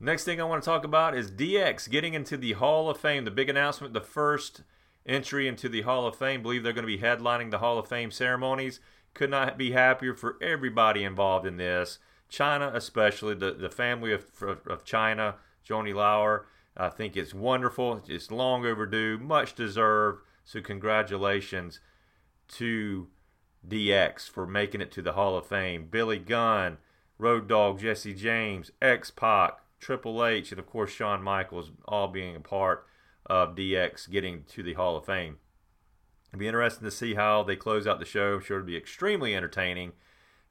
Next 0.00 0.24
thing 0.24 0.40
I 0.40 0.44
want 0.44 0.62
to 0.62 0.68
talk 0.68 0.84
about 0.84 1.16
is 1.16 1.30
DX 1.30 1.88
getting 1.88 2.14
into 2.14 2.36
the 2.36 2.52
Hall 2.52 2.90
of 2.90 2.98
Fame. 2.98 3.24
The 3.24 3.30
big 3.30 3.48
announcement, 3.48 3.94
the 3.94 4.00
first 4.00 4.62
entry 5.06 5.48
into 5.48 5.68
the 5.68 5.82
Hall 5.82 6.06
of 6.06 6.16
Fame. 6.16 6.42
believe 6.42 6.62
they're 6.62 6.72
going 6.72 6.86
to 6.86 6.86
be 6.86 6.98
headlining 6.98 7.50
the 7.50 7.58
Hall 7.58 7.78
of 7.78 7.88
Fame 7.88 8.10
ceremonies. 8.10 8.80
Could 9.14 9.30
not 9.30 9.56
be 9.56 9.72
happier 9.72 10.14
for 10.14 10.36
everybody 10.42 11.04
involved 11.04 11.46
in 11.46 11.56
this. 11.56 11.98
Chyna, 12.30 12.74
especially 12.74 13.34
the, 13.34 13.52
the 13.52 13.70
family 13.70 14.12
of, 14.12 14.26
of 14.42 14.84
Chyna, 14.84 15.34
Joanie 15.62 15.92
Laurer. 15.92 16.46
I 16.76 16.88
think 16.88 17.16
it's 17.16 17.34
wonderful. 17.34 18.02
It's 18.08 18.30
long 18.30 18.66
overdue, 18.66 19.18
much 19.18 19.54
deserved. 19.54 20.22
So, 20.44 20.60
congratulations 20.60 21.80
to 22.48 23.08
DX 23.66 24.28
for 24.28 24.46
making 24.46 24.80
it 24.80 24.90
to 24.92 25.02
the 25.02 25.12
Hall 25.12 25.36
of 25.36 25.46
Fame. 25.46 25.88
Billy 25.90 26.18
Gunn, 26.18 26.78
Road 27.18 27.48
Dogg, 27.48 27.80
Jesse 27.80 28.14
James, 28.14 28.70
X 28.82 29.10
Pac, 29.10 29.58
Triple 29.80 30.24
H, 30.24 30.50
and 30.50 30.58
of 30.58 30.66
course 30.66 30.90
Shawn 30.90 31.22
Michaels 31.22 31.70
all 31.86 32.08
being 32.08 32.36
a 32.36 32.40
part 32.40 32.86
of 33.26 33.54
DX 33.54 34.10
getting 34.10 34.44
to 34.48 34.62
the 34.62 34.74
Hall 34.74 34.96
of 34.96 35.06
Fame. 35.06 35.38
It'll 36.28 36.40
be 36.40 36.48
interesting 36.48 36.84
to 36.84 36.90
see 36.90 37.14
how 37.14 37.42
they 37.42 37.56
close 37.56 37.86
out 37.86 38.00
the 38.00 38.04
show. 38.04 38.34
I'm 38.34 38.42
sure 38.42 38.58
it'll 38.58 38.66
be 38.66 38.76
extremely 38.76 39.34
entertaining. 39.36 39.92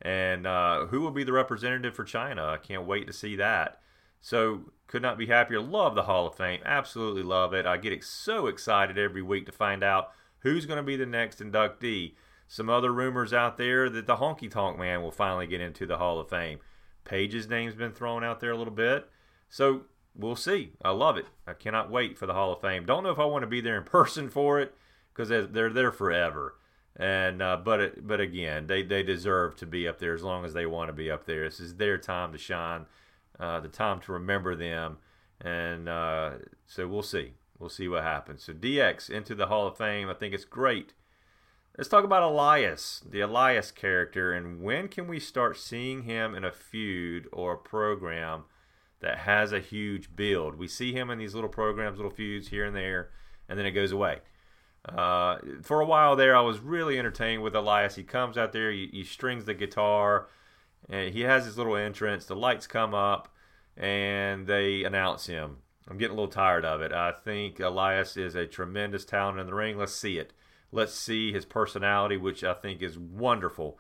And 0.02 0.48
uh, 0.48 0.88
who 0.88 1.02
will 1.02 1.12
be 1.12 1.24
the 1.24 1.34
representative 1.34 1.96
for 1.96 2.04
Chyna? 2.04 2.48
I 2.48 2.58
can't 2.58 2.86
wait 2.86 3.08
to 3.08 3.14
see 3.14 3.36
that. 3.38 3.80
So, 4.26 4.72
could 4.88 5.02
not 5.02 5.18
be 5.18 5.26
happier. 5.28 5.60
Love 5.60 5.96
the 5.96 6.04
Hall 6.04 6.28
of 6.28 6.36
Fame. 6.36 6.62
Absolutely 6.66 7.24
love 7.24 7.54
it. 7.54 7.66
I 7.66 7.76
get 7.76 8.04
so 8.04 8.48
excited 8.48 8.98
every 8.98 9.22
week 9.22 9.46
to 9.48 9.52
find 9.52 9.84
out 9.84 10.12
who's 10.40 10.66
going 10.66 10.78
to 10.78 10.84
be 10.84 10.96
the 10.96 11.06
next 11.06 11.40
inductee. 11.40 12.14
Some 12.48 12.70
other 12.70 12.94
rumors 12.94 13.34
out 13.34 13.58
there 13.58 13.90
that 13.90 14.08
the 14.08 14.16
Honky 14.16 14.50
Tonk 14.50 14.80
Man 14.80 15.02
will 15.02 15.12
finally 15.12 15.46
get 15.46 15.60
into 15.60 15.86
the 15.86 15.98
Hall 15.98 16.20
of 16.20 16.30
Fame. 16.30 16.60
Paige's 17.04 17.50
name's 17.50 17.76
been 17.76 17.92
thrown 17.92 18.24
out 18.24 18.40
there 18.40 18.52
a 18.52 18.58
little 18.58 18.74
bit. 18.74 19.10
So 19.50 19.82
we'll 20.16 20.38
see. 20.38 20.72
I 20.82 20.92
love 20.92 21.18
it. 21.18 21.26
I 21.46 21.54
cannot 21.54 21.92
wait 21.92 22.18
for 22.18 22.26
the 22.26 22.34
Hall 22.34 22.54
of 22.54 22.62
Fame. 22.62 22.86
Don't 22.86 23.04
know 23.04 23.12
if 23.12 23.20
I 23.20 23.26
want 23.26 23.44
to 23.44 23.48
be 23.48 23.60
there 23.60 23.78
in 23.78 23.84
person 23.86 24.30
for 24.30 24.60
it 24.60 24.74
because 25.14 25.30
they're 25.30 25.70
there 25.70 25.92
forever. 25.92 26.56
And 26.96 27.42
uh, 27.42 27.58
but 27.58 28.06
but 28.08 28.22
again, 28.22 28.68
they 28.68 28.84
they 28.84 29.02
deserve 29.02 29.56
to 29.58 29.66
be 29.66 29.88
up 29.88 29.98
there 29.98 30.14
as 30.14 30.22
long 30.22 30.46
as 30.46 30.54
they 30.54 30.68
want 30.68 30.90
to 30.90 30.94
be 30.94 31.10
up 31.10 31.26
there. 31.26 31.46
This 31.46 31.60
is 31.60 31.76
their 31.76 31.98
time 31.98 32.32
to 32.32 32.38
shine, 32.38 32.86
uh, 33.40 33.60
the 33.60 33.68
time 33.68 34.00
to 34.02 34.12
remember 34.12 34.56
them, 34.56 34.98
and 35.42 35.90
uh, 35.90 36.32
so 36.66 36.88
we'll 36.88 37.04
see. 37.04 37.34
We'll 37.60 37.70
see 37.70 37.88
what 37.88 38.04
happens. 38.04 38.44
So 38.44 38.54
DX 38.54 39.10
into 39.10 39.36
the 39.36 39.48
Hall 39.48 39.68
of 39.68 39.78
Fame. 39.78 40.10
I 40.10 40.14
think 40.14 40.34
it's 40.34 40.46
great. 40.46 40.94
Let's 41.78 41.90
talk 41.90 42.04
about 42.04 42.22
Elias, 42.22 43.02
the 43.10 43.22
Elias 43.22 43.72
character, 43.72 44.32
and 44.32 44.62
when 44.62 44.88
can 44.88 45.08
we 45.08 45.20
start 45.20 45.58
seeing 45.58 46.04
him 46.04 46.36
in 46.36 46.44
a 46.44 46.52
feud 46.52 47.28
or 47.32 47.54
a 47.54 47.58
program 47.58 48.44
that 49.00 49.20
has 49.20 49.52
a 49.52 49.60
huge 49.60 50.16
build? 50.16 50.56
We 50.56 50.68
see 50.68 50.94
him 50.94 51.10
in 51.10 51.18
these 51.18 51.34
little 51.34 51.50
programs, 51.50 51.98
little 51.98 52.12
feuds 52.12 52.50
here 52.50 52.66
and 52.66 52.76
there, 52.76 53.10
and 53.50 53.58
then 53.58 53.66
it 53.66 53.72
goes 53.72 53.92
away. 53.92 54.20
Uh, 54.86 55.38
for 55.64 55.82
a 55.82 55.86
while 55.86 56.16
there, 56.16 56.36
I 56.36 56.42
was 56.42 56.60
really 56.60 57.00
entertained 57.00 57.42
with 57.42 57.56
Elias. 57.56 57.96
He 57.96 58.04
comes 58.04 58.38
out 58.38 58.52
there, 58.52 58.72
he, 58.72 58.90
he 58.92 59.04
strings 59.04 59.46
the 59.46 59.56
guitar, 59.56 60.28
and 60.90 61.14
he 61.14 61.22
has 61.22 61.46
his 61.46 61.58
little 61.58 61.76
entrance. 61.76 62.26
The 62.26 62.36
lights 62.36 62.68
come 62.68 62.94
up, 62.94 63.34
and 63.78 64.48
they 64.48 64.84
announce 64.84 65.28
him. 65.28 65.58
I'm 65.90 65.98
getting 65.98 66.16
a 66.16 66.20
little 66.20 66.32
tired 66.32 66.66
of 66.66 66.82
it. 66.82 66.94
I 66.94 67.12
think 67.12 67.60
Elias 67.60 68.16
is 68.16 68.36
a 68.36 68.46
tremendous 68.46 69.04
talent 69.06 69.40
in 69.40 69.48
the 69.48 69.54
ring. 69.54 69.78
Let's 69.78 69.94
see 69.94 70.18
it. 70.18 70.34
Let's 70.72 70.94
see 70.94 71.34
his 71.34 71.46
personality, 71.46 72.18
which 72.18 72.44
I 72.44 72.54
think 72.54 72.82
is 72.82 72.98
wonderful. 72.98 73.78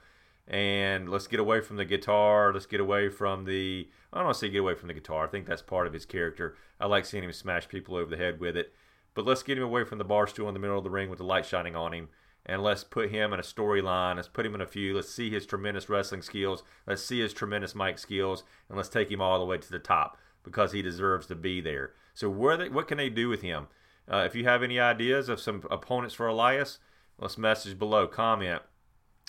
And 0.47 1.09
let's 1.09 1.27
get 1.27 1.39
away 1.39 1.61
from 1.61 1.77
the 1.77 1.85
guitar. 1.85 2.51
Let's 2.53 2.65
get 2.65 2.81
away 2.81 3.09
from 3.09 3.45
the. 3.45 3.87
I 4.11 4.17
don't 4.17 4.25
want 4.25 4.35
to 4.35 4.39
say 4.39 4.49
get 4.49 4.59
away 4.59 4.75
from 4.75 4.89
the 4.89 4.93
guitar. 4.93 5.25
I 5.25 5.29
think 5.29 5.45
that's 5.45 5.61
part 5.61 5.87
of 5.87 5.93
his 5.93 6.05
character. 6.05 6.57
I 6.79 6.87
like 6.87 7.05
seeing 7.05 7.23
him 7.23 7.31
smash 7.31 7.69
people 7.69 7.95
over 7.95 8.09
the 8.09 8.17
head 8.17 8.39
with 8.39 8.57
it. 8.57 8.73
But 9.13 9.25
let's 9.25 9.43
get 9.43 9.57
him 9.57 9.63
away 9.63 9.85
from 9.85 9.99
the 9.99 10.03
bar 10.03 10.27
stool 10.27 10.47
in 10.49 10.53
the 10.53 10.59
middle 10.59 10.77
of 10.77 10.83
the 10.83 10.89
ring 10.89 11.09
with 11.09 11.19
the 11.19 11.25
light 11.25 11.45
shining 11.45 11.75
on 11.75 11.93
him. 11.93 12.09
And 12.45 12.61
let's 12.61 12.83
put 12.83 13.11
him 13.11 13.31
in 13.31 13.39
a 13.39 13.43
storyline. 13.43 14.17
Let's 14.17 14.27
put 14.27 14.45
him 14.45 14.55
in 14.55 14.61
a 14.61 14.67
few. 14.67 14.95
Let's 14.95 15.13
see 15.13 15.29
his 15.29 15.45
tremendous 15.45 15.87
wrestling 15.87 16.21
skills. 16.21 16.63
Let's 16.85 17.03
see 17.03 17.19
his 17.19 17.33
tremendous 17.33 17.73
mic 17.73 17.97
skills. 17.97 18.43
And 18.67 18.77
let's 18.77 18.89
take 18.89 19.09
him 19.09 19.21
all 19.21 19.39
the 19.39 19.45
way 19.45 19.57
to 19.57 19.71
the 19.71 19.79
top 19.79 20.17
because 20.43 20.73
he 20.73 20.81
deserves 20.81 21.27
to 21.27 21.35
be 21.35 21.61
there. 21.61 21.93
So, 22.13 22.29
they, 22.57 22.69
what 22.69 22.87
can 22.87 22.97
they 22.97 23.09
do 23.09 23.29
with 23.29 23.41
him? 23.41 23.67
Uh, 24.11 24.23
if 24.25 24.35
you 24.35 24.43
have 24.43 24.61
any 24.61 24.79
ideas 24.79 25.29
of 25.29 25.39
some 25.39 25.63
opponents 25.71 26.13
for 26.13 26.27
Elias, 26.27 26.79
let's 27.17 27.37
message 27.37 27.79
below, 27.79 28.07
comment, 28.07 28.61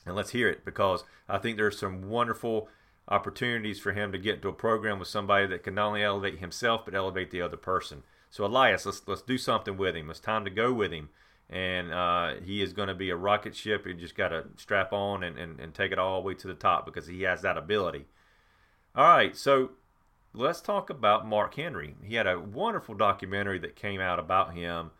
and 0.04 0.16
let's 0.16 0.30
hear 0.30 0.48
it 0.48 0.64
because 0.64 1.04
I 1.28 1.38
think 1.38 1.56
there's 1.56 1.78
some 1.78 2.08
wonderful 2.08 2.68
opportunities 3.08 3.78
for 3.78 3.92
him 3.92 4.12
to 4.12 4.18
get 4.18 4.36
into 4.36 4.48
a 4.48 4.52
program 4.52 4.98
with 4.98 5.08
somebody 5.08 5.46
that 5.46 5.62
can 5.62 5.74
not 5.74 5.88
only 5.88 6.02
elevate 6.02 6.38
himself 6.38 6.84
but 6.84 6.94
elevate 6.94 7.30
the 7.30 7.42
other 7.42 7.56
person. 7.56 8.02
So 8.30 8.44
Elias, 8.44 8.86
let's 8.86 9.06
let's 9.06 9.22
do 9.22 9.38
something 9.38 9.76
with 9.76 9.94
him. 9.94 10.10
It's 10.10 10.20
time 10.20 10.44
to 10.44 10.50
go 10.50 10.72
with 10.72 10.92
him, 10.92 11.10
and 11.50 11.92
uh, 11.92 12.34
he 12.44 12.62
is 12.62 12.72
going 12.72 12.88
to 12.88 12.94
be 12.94 13.10
a 13.10 13.16
rocket 13.16 13.54
ship. 13.54 13.86
You 13.86 13.94
just 13.94 14.16
got 14.16 14.28
to 14.28 14.44
strap 14.56 14.92
on 14.92 15.22
and, 15.22 15.38
and, 15.38 15.60
and 15.60 15.74
take 15.74 15.92
it 15.92 15.98
all 15.98 16.20
the 16.20 16.26
way 16.26 16.34
to 16.34 16.46
the 16.46 16.54
top 16.54 16.84
because 16.86 17.06
he 17.06 17.22
has 17.22 17.42
that 17.42 17.56
ability. 17.56 18.06
All 18.96 19.08
right, 19.08 19.36
so 19.36 19.72
let's 20.32 20.60
talk 20.60 20.90
about 20.90 21.26
Mark 21.26 21.54
Henry. 21.54 21.96
He 22.02 22.14
had 22.14 22.26
a 22.26 22.38
wonderful 22.38 22.94
documentary 22.94 23.58
that 23.60 23.76
came 23.76 24.00
out 24.00 24.18
about 24.18 24.54
him 24.54 24.90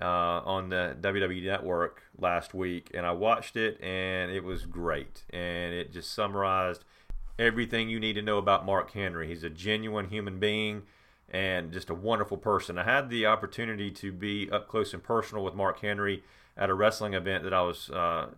uh, 0.00 0.04
on 0.44 0.68
the 0.68 0.96
WWE 1.00 1.44
Network 1.44 2.02
last 2.18 2.54
week, 2.54 2.90
and 2.94 3.06
I 3.06 3.12
watched 3.12 3.56
it, 3.56 3.80
and 3.82 4.30
it 4.30 4.44
was 4.44 4.66
great. 4.66 5.24
And 5.30 5.72
it 5.72 5.92
just 5.92 6.12
summarized 6.12 6.84
everything 7.38 7.88
you 7.88 8.00
need 8.00 8.14
to 8.14 8.22
know 8.22 8.38
about 8.38 8.66
Mark 8.66 8.92
Henry. 8.92 9.28
He's 9.28 9.44
a 9.44 9.50
genuine 9.50 10.08
human 10.08 10.38
being 10.38 10.82
and 11.28 11.72
just 11.72 11.90
a 11.90 11.94
wonderful 11.94 12.36
person. 12.36 12.78
I 12.78 12.84
had 12.84 13.10
the 13.10 13.26
opportunity 13.26 13.90
to 13.92 14.12
be 14.12 14.48
up 14.50 14.68
close 14.68 14.94
and 14.94 15.02
personal 15.02 15.44
with 15.44 15.54
Mark 15.54 15.80
Henry 15.80 16.22
at 16.56 16.70
a 16.70 16.74
wrestling 16.74 17.14
event 17.14 17.44
that 17.44 17.52
I 17.52 17.62
was 17.62 17.90
uh, 17.90 18.28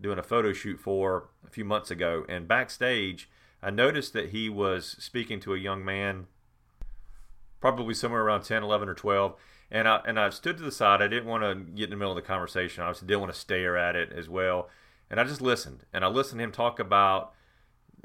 doing 0.00 0.18
a 0.18 0.22
photo 0.22 0.52
shoot 0.52 0.78
for 0.80 1.28
a 1.46 1.50
few 1.50 1.64
months 1.64 1.90
ago, 1.90 2.24
and 2.28 2.48
backstage 2.48 3.28
I 3.64 3.70
noticed 3.70 4.12
that 4.12 4.28
he 4.28 4.50
was 4.50 4.94
speaking 4.98 5.40
to 5.40 5.54
a 5.54 5.58
young 5.58 5.82
man, 5.82 6.26
probably 7.60 7.94
somewhere 7.94 8.20
around 8.20 8.42
10, 8.42 8.62
11, 8.62 8.90
or 8.90 8.94
12. 8.94 9.34
And 9.70 9.88
I, 9.88 10.02
and 10.06 10.20
I 10.20 10.28
stood 10.28 10.58
to 10.58 10.62
the 10.62 10.70
side. 10.70 11.00
I 11.00 11.08
didn't 11.08 11.24
want 11.24 11.44
to 11.44 11.54
get 11.54 11.84
in 11.84 11.90
the 11.90 11.96
middle 11.96 12.12
of 12.12 12.16
the 12.16 12.28
conversation. 12.28 12.84
I 12.84 12.92
didn't 12.92 13.20
want 13.20 13.32
to 13.32 13.38
stare 13.38 13.78
at 13.78 13.96
it 13.96 14.12
as 14.12 14.28
well. 14.28 14.68
And 15.10 15.18
I 15.18 15.24
just 15.24 15.40
listened. 15.40 15.86
And 15.94 16.04
I 16.04 16.08
listened 16.08 16.40
to 16.40 16.44
him 16.44 16.52
talk 16.52 16.78
about 16.78 17.32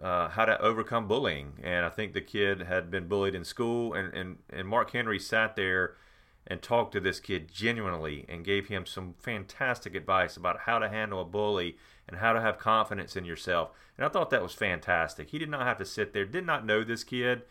uh, 0.01 0.29
how 0.29 0.45
to 0.45 0.59
overcome 0.61 1.07
bullying. 1.07 1.53
And 1.63 1.85
I 1.85 1.89
think 1.89 2.13
the 2.13 2.21
kid 2.21 2.61
had 2.61 2.89
been 2.89 3.07
bullied 3.07 3.35
in 3.35 3.43
school. 3.43 3.93
And, 3.93 4.13
and, 4.13 4.37
and 4.49 4.67
Mark 4.67 4.91
Henry 4.91 5.19
sat 5.19 5.55
there 5.55 5.95
and 6.47 6.61
talked 6.61 6.93
to 6.93 6.99
this 6.99 7.19
kid 7.19 7.51
genuinely 7.53 8.25
and 8.27 8.43
gave 8.43 8.67
him 8.67 8.85
some 8.85 9.13
fantastic 9.19 9.95
advice 9.95 10.35
about 10.37 10.61
how 10.61 10.79
to 10.79 10.89
handle 10.89 11.21
a 11.21 11.25
bully 11.25 11.77
and 12.07 12.17
how 12.17 12.33
to 12.33 12.41
have 12.41 12.57
confidence 12.57 13.15
in 13.15 13.25
yourself. 13.25 13.69
And 13.97 14.05
I 14.05 14.09
thought 14.09 14.29
that 14.31 14.41
was 14.41 14.53
fantastic. 14.53 15.29
He 15.29 15.37
did 15.37 15.49
not 15.49 15.67
have 15.67 15.77
to 15.77 15.85
sit 15.85 16.13
there, 16.13 16.25
did 16.25 16.45
not 16.45 16.65
know 16.65 16.83
this 16.83 17.03
kid. 17.03 17.43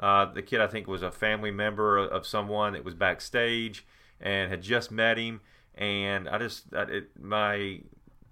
Uh, 0.00 0.26
the 0.26 0.42
kid, 0.42 0.60
I 0.60 0.68
think, 0.68 0.86
was 0.86 1.02
a 1.02 1.10
family 1.10 1.50
member 1.50 1.98
of 1.98 2.26
someone 2.26 2.72
that 2.74 2.84
was 2.84 2.94
backstage 2.94 3.84
and 4.20 4.50
had 4.50 4.62
just 4.62 4.90
met 4.90 5.18
him. 5.18 5.40
And 5.74 6.28
I 6.28 6.38
just, 6.38 6.72
it, 6.72 7.10
my 7.20 7.80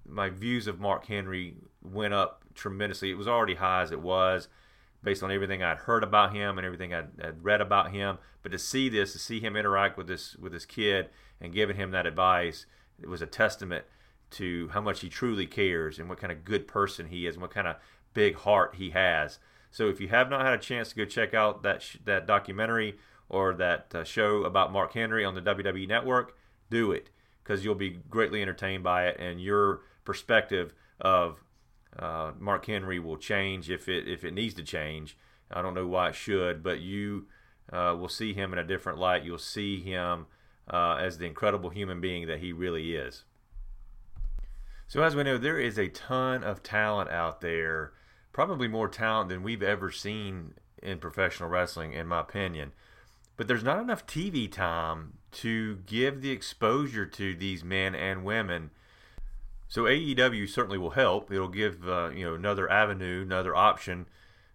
my 0.08 0.30
views 0.30 0.68
of 0.68 0.78
Mark 0.78 1.06
Henry 1.06 1.56
went 1.82 2.14
up 2.14 2.44
tremendously. 2.56 3.10
It 3.10 3.18
was 3.18 3.28
already 3.28 3.54
high 3.54 3.82
as 3.82 3.92
it 3.92 4.00
was, 4.00 4.48
based 5.02 5.22
on 5.22 5.30
everything 5.30 5.62
I'd 5.62 5.78
heard 5.78 6.02
about 6.02 6.34
him 6.34 6.58
and 6.58 6.64
everything 6.64 6.92
I'd, 6.92 7.08
I'd 7.22 7.44
read 7.44 7.60
about 7.60 7.92
him. 7.92 8.18
But 8.42 8.52
to 8.52 8.58
see 8.58 8.88
this, 8.88 9.12
to 9.12 9.18
see 9.18 9.40
him 9.40 9.56
interact 9.56 9.96
with 9.96 10.06
this 10.06 10.36
with 10.36 10.52
this 10.52 10.64
kid 10.64 11.08
and 11.40 11.52
giving 11.52 11.76
him 11.76 11.90
that 11.92 12.06
advice, 12.06 12.66
it 13.00 13.08
was 13.08 13.22
a 13.22 13.26
testament 13.26 13.84
to 14.28 14.68
how 14.72 14.80
much 14.80 15.00
he 15.00 15.08
truly 15.08 15.46
cares 15.46 15.98
and 15.98 16.08
what 16.08 16.18
kind 16.18 16.32
of 16.32 16.44
good 16.44 16.66
person 16.66 17.06
he 17.06 17.26
is 17.26 17.36
and 17.36 17.42
what 17.42 17.52
kind 17.52 17.68
of 17.68 17.76
big 18.14 18.36
heart 18.36 18.74
he 18.76 18.90
has. 18.90 19.38
So 19.70 19.88
if 19.88 20.00
you 20.00 20.08
have 20.08 20.30
not 20.30 20.44
had 20.44 20.54
a 20.54 20.58
chance 20.58 20.88
to 20.90 20.96
go 20.96 21.04
check 21.04 21.34
out 21.34 21.62
that 21.62 21.82
sh- 21.82 21.98
that 22.04 22.26
documentary 22.26 22.98
or 23.28 23.54
that 23.54 23.94
uh, 23.94 24.04
show 24.04 24.44
about 24.44 24.72
Mark 24.72 24.94
Henry 24.94 25.24
on 25.24 25.34
the 25.34 25.42
WWE 25.42 25.86
Network, 25.86 26.36
do 26.70 26.92
it 26.92 27.10
because 27.42 27.64
you'll 27.64 27.74
be 27.74 28.00
greatly 28.10 28.42
entertained 28.42 28.82
by 28.82 29.06
it 29.06 29.16
and 29.20 29.40
your 29.40 29.82
perspective 30.04 30.74
of 31.00 31.42
uh, 31.98 32.32
Mark 32.38 32.66
Henry 32.66 32.98
will 32.98 33.16
change 33.16 33.70
if 33.70 33.88
it 33.88 34.08
if 34.08 34.24
it 34.24 34.34
needs 34.34 34.54
to 34.54 34.62
change. 34.62 35.16
I 35.50 35.62
don't 35.62 35.74
know 35.74 35.86
why 35.86 36.08
it 36.08 36.14
should, 36.14 36.62
but 36.62 36.80
you 36.80 37.26
uh, 37.72 37.96
will 37.98 38.08
see 38.08 38.32
him 38.32 38.52
in 38.52 38.58
a 38.58 38.64
different 38.64 38.98
light. 38.98 39.24
You'll 39.24 39.38
see 39.38 39.80
him 39.80 40.26
uh, 40.68 40.96
as 40.96 41.18
the 41.18 41.26
incredible 41.26 41.70
human 41.70 42.00
being 42.00 42.26
that 42.26 42.40
he 42.40 42.52
really 42.52 42.94
is. 42.94 43.24
So, 44.88 45.02
as 45.02 45.16
we 45.16 45.24
know, 45.24 45.38
there 45.38 45.58
is 45.58 45.78
a 45.78 45.88
ton 45.88 46.44
of 46.44 46.62
talent 46.62 47.10
out 47.10 47.40
there, 47.40 47.92
probably 48.32 48.68
more 48.68 48.88
talent 48.88 49.28
than 49.28 49.42
we've 49.42 49.62
ever 49.62 49.90
seen 49.90 50.54
in 50.82 50.98
professional 50.98 51.48
wrestling, 51.48 51.92
in 51.92 52.06
my 52.06 52.20
opinion. 52.20 52.72
But 53.36 53.48
there's 53.48 53.64
not 53.64 53.80
enough 53.80 54.06
TV 54.06 54.50
time 54.50 55.14
to 55.32 55.76
give 55.86 56.22
the 56.22 56.30
exposure 56.30 57.04
to 57.04 57.34
these 57.34 57.64
men 57.64 57.94
and 57.94 58.24
women. 58.24 58.70
So 59.68 59.82
AEW 59.84 60.48
certainly 60.48 60.78
will 60.78 60.90
help. 60.90 61.32
It'll 61.32 61.48
give 61.48 61.88
uh, 61.88 62.10
you 62.10 62.24
know 62.24 62.34
another 62.34 62.70
avenue, 62.70 63.22
another 63.22 63.54
option 63.54 64.06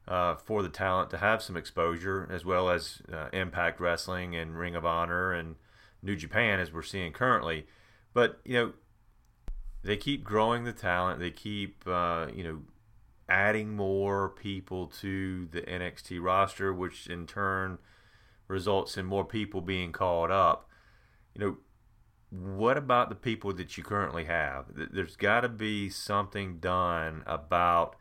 uh, 0.08 0.36
for 0.36 0.64
the 0.64 0.70
talent 0.70 1.10
to 1.12 1.18
have 1.18 1.42
some 1.42 1.58
exposure, 1.58 2.28
as 2.32 2.46
well 2.46 2.70
as 2.70 3.02
uh, 3.12 3.28
Impact 3.34 3.80
Wrestling 3.80 4.36
and 4.36 4.58
Ring 4.58 4.76
of 4.76 4.86
Honor 4.86 5.34
and 5.34 5.56
New 6.02 6.16
Japan, 6.16 6.60
as 6.60 6.72
we're 6.72 6.82
seeing 6.82 7.12
currently. 7.12 7.68
But 8.14 8.40
you 8.46 8.54
know 8.54 8.74
they 9.84 9.98
keep 9.98 10.24
growing 10.24 10.64
the 10.64 10.74
talent. 10.74 11.20
They 11.20 11.32
keep 11.32 11.84
uh, 11.86 12.28
you 12.34 12.44
know 12.44 12.62
adding 13.28 13.76
more 13.76 14.30
people 14.30 14.88
to 14.88 15.48
the 15.52 15.62
NXT 15.62 16.22
roster, 16.22 16.74
which 16.74 17.08
in 17.08 17.26
turn 17.28 17.80
results 18.48 18.98
in 18.98 19.06
more 19.06 19.26
people 19.26 19.62
being 19.62 19.92
called 19.92 20.32
up. 20.32 20.70
You 21.34 21.42
know, 21.42 21.58
what 22.32 22.78
about 22.78 23.10
the 23.10 23.16
people 23.16 23.54
that 23.54 23.78
you 23.78 23.84
currently 23.84 24.26
have? 24.26 24.66
There's 24.92 25.16
got 25.16 25.42
to 25.42 25.50
be 25.50 25.90
something 25.90 26.58
done 26.60 27.24
about 27.28 27.96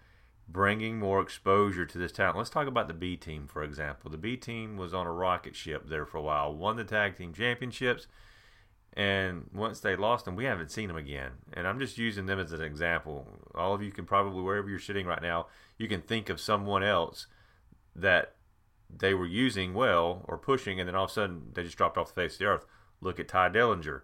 bringing 0.48 0.98
more 0.98 1.20
exposure 1.20 1.84
to 1.84 1.98
this 1.98 2.12
talent. 2.12 2.38
Let's 2.38 2.50
talk 2.50 2.66
about 2.66 2.88
the 2.88 2.94
B 2.94 3.16
team, 3.16 3.46
for 3.46 3.62
example. 3.62 4.10
The 4.10 4.16
B 4.16 4.36
team 4.36 4.76
was 4.76 4.94
on 4.94 5.06
a 5.06 5.12
rocket 5.12 5.54
ship 5.54 5.88
there 5.88 6.06
for 6.06 6.18
a 6.18 6.22
while, 6.22 6.54
won 6.54 6.76
the 6.76 6.84
tag 6.84 7.16
team 7.16 7.32
championships 7.32 8.06
and 8.94 9.48
once 9.52 9.80
they 9.80 9.94
lost 9.94 10.24
them, 10.24 10.34
we 10.34 10.44
haven't 10.44 10.72
seen 10.72 10.88
them 10.88 10.96
again. 10.96 11.32
And 11.52 11.66
I'm 11.66 11.78
just 11.78 11.96
using 11.96 12.26
them 12.26 12.40
as 12.40 12.52
an 12.52 12.60
example. 12.60 13.26
All 13.54 13.72
of 13.72 13.82
you 13.82 13.92
can 13.92 14.04
probably, 14.04 14.42
wherever 14.42 14.68
you're 14.68 14.80
sitting 14.80 15.06
right 15.06 15.22
now, 15.22 15.46
you 15.78 15.86
can 15.86 16.00
think 16.00 16.28
of 16.28 16.40
someone 16.40 16.82
else 16.82 17.26
that 17.94 18.34
they 18.94 19.14
were 19.14 19.26
using 19.26 19.74
well 19.74 20.24
or 20.26 20.36
pushing, 20.36 20.80
and 20.80 20.88
then 20.88 20.96
all 20.96 21.04
of 21.04 21.10
a 21.10 21.12
sudden 21.12 21.50
they 21.54 21.62
just 21.62 21.76
dropped 21.76 21.96
off 21.96 22.08
the 22.08 22.20
face 22.20 22.34
of 22.34 22.38
the 22.40 22.44
earth. 22.46 22.66
Look 23.00 23.20
at 23.20 23.28
Tye 23.28 23.48
Dillinger. 23.48 24.00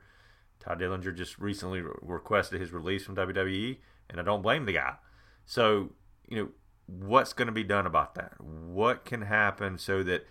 Tye 0.67 0.75
Dillinger 0.75 1.15
just 1.15 1.39
recently 1.39 1.83
requested 2.03 2.61
his 2.61 2.73
release 2.73 3.05
from 3.05 3.17
WWE, 3.17 3.79
and 4.11 4.21
I 4.21 4.23
don't 4.23 4.43
blame 4.43 4.67
the 4.67 4.73
guy. 4.73 4.95
So, 5.45 5.91
you 6.29 6.37
know, 6.37 6.49
what's 6.87 7.33
going 7.33 7.47
to 7.47 7.53
be 7.53 7.65
done 7.65 7.87
about 7.87 8.15
that? 8.17 8.41
What 8.41 9.05
can 9.05 9.23
happen 9.23 9.79
so 9.79 10.03
that 10.03 10.27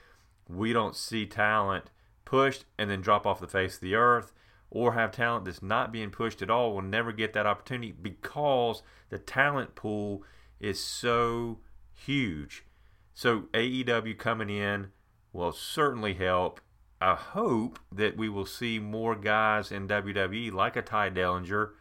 we 0.50 0.74
don't 0.74 0.96
see 0.96 1.26
talent 1.26 1.90
pushed 2.26 2.66
and 2.78 2.90
then 2.90 3.02
drop 3.02 3.26
off 3.26 3.40
the 3.40 3.48
face 3.48 3.76
of 3.76 3.82
the 3.82 3.96
earth? 3.96 4.34
or 4.76 4.92
have 4.94 5.12
talent 5.12 5.46
that's 5.46 5.62
not 5.62 5.94
being 5.94 6.10
pushed 6.10 6.42
at 6.42 6.50
all 6.50 6.74
will 6.74 6.82
never 6.82 7.14
get 7.14 7.32
that 7.32 7.46
opportunity 7.46 7.94
because 7.94 8.84
the 9.10 9.18
talent 9.18 9.74
pool 9.74 10.22
is 10.60 10.84
so 10.84 11.60
huge. 11.94 12.66
So 13.14 13.44
AEW 13.54 14.18
coming 14.18 14.50
in 14.50 14.88
will 15.32 15.54
certainly 15.54 16.16
help 16.16 16.60
I 17.02 17.16
hope 17.16 17.80
that 17.92 18.18
we 18.18 18.30
will 18.30 18.46
see 18.46 18.80
more 18.80 19.16
guys 19.16 19.72
in 19.72 19.88
WWE 19.88 20.52
like 20.52 20.76
a 20.76 20.82
Tye 20.82 21.10
Dillinger 21.10 21.72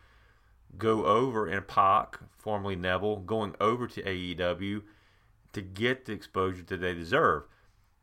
go 0.76 1.06
over 1.06 1.46
and 1.46 1.66
Pac, 1.66 2.18
formerly 2.36 2.76
Neville, 2.76 3.20
going 3.20 3.54
over 3.60 3.86
to 3.86 4.02
AEW 4.02 4.82
to 5.52 5.62
get 5.62 6.04
the 6.04 6.12
exposure 6.12 6.62
that 6.64 6.80
they 6.80 6.94
deserve. 6.94 7.44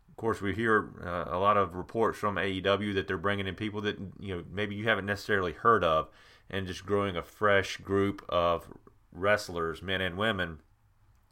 Of 0.10 0.16
course, 0.16 0.42
we 0.42 0.54
hear 0.54 0.90
uh, 1.04 1.26
a 1.36 1.38
lot 1.38 1.58
of 1.58 1.76
reports 1.76 2.18
from 2.18 2.36
AEW 2.36 2.94
that 2.96 3.08
they're 3.08 3.18
bringing 3.18 3.48
in 3.48 3.56
people 3.56 3.82
that 3.82 3.98
you 4.20 4.36
know 4.36 4.44
maybe 4.52 4.76
you 4.76 4.88
haven't 4.88 5.06
necessarily 5.06 5.54
heard 5.54 5.84
of, 5.84 6.10
and 6.50 6.68
just 6.68 6.86
growing 6.86 7.16
a 7.18 7.24
fresh 7.24 7.78
group 7.78 8.24
of 8.30 8.68
wrestlers, 9.12 9.82
men 9.82 10.02
and 10.02 10.18
women. 10.18 10.60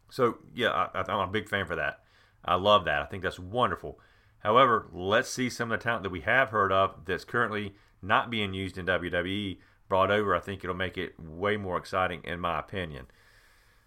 So 0.10 0.40
yeah, 0.54 0.88
I, 0.94 1.04
I'm 1.08 1.30
a 1.30 1.32
big 1.32 1.48
fan 1.48 1.66
for 1.66 1.76
that. 1.76 2.04
I 2.44 2.56
love 2.56 2.86
that. 2.86 3.02
I 3.02 3.06
think 3.06 3.24
that's 3.24 3.40
wonderful. 3.40 4.00
However, 4.40 4.88
let's 4.92 5.30
see 5.30 5.50
some 5.50 5.72
of 5.72 5.80
the 5.80 5.84
talent 5.84 6.04
that 6.04 6.12
we 6.12 6.22
have 6.22 6.50
heard 6.50 6.72
of 6.72 7.06
that's 7.06 7.26
currently 7.26 7.76
not 8.02 8.30
being 8.30 8.54
used 8.54 8.78
in 8.78 8.86
WWE 8.86 9.58
brought 9.88 10.12
over. 10.12 10.36
I 10.36 10.40
think 10.40 10.64
it'll 10.64 10.76
make 10.76 10.98
it 10.98 11.20
way 11.20 11.58
more 11.58 11.78
exciting, 11.78 12.22
in 12.24 12.40
my 12.40 12.60
opinion. 12.60 13.08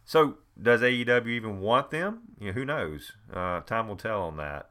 So, 0.04 0.38
does 0.60 0.82
AEW 0.82 1.28
even 1.28 1.60
want 1.60 1.90
them? 1.90 2.20
You 2.38 2.48
know, 2.48 2.52
who 2.52 2.64
knows? 2.64 3.12
Uh, 3.32 3.60
time 3.60 3.88
will 3.88 3.96
tell 3.96 4.22
on 4.22 4.36
that. 4.36 4.70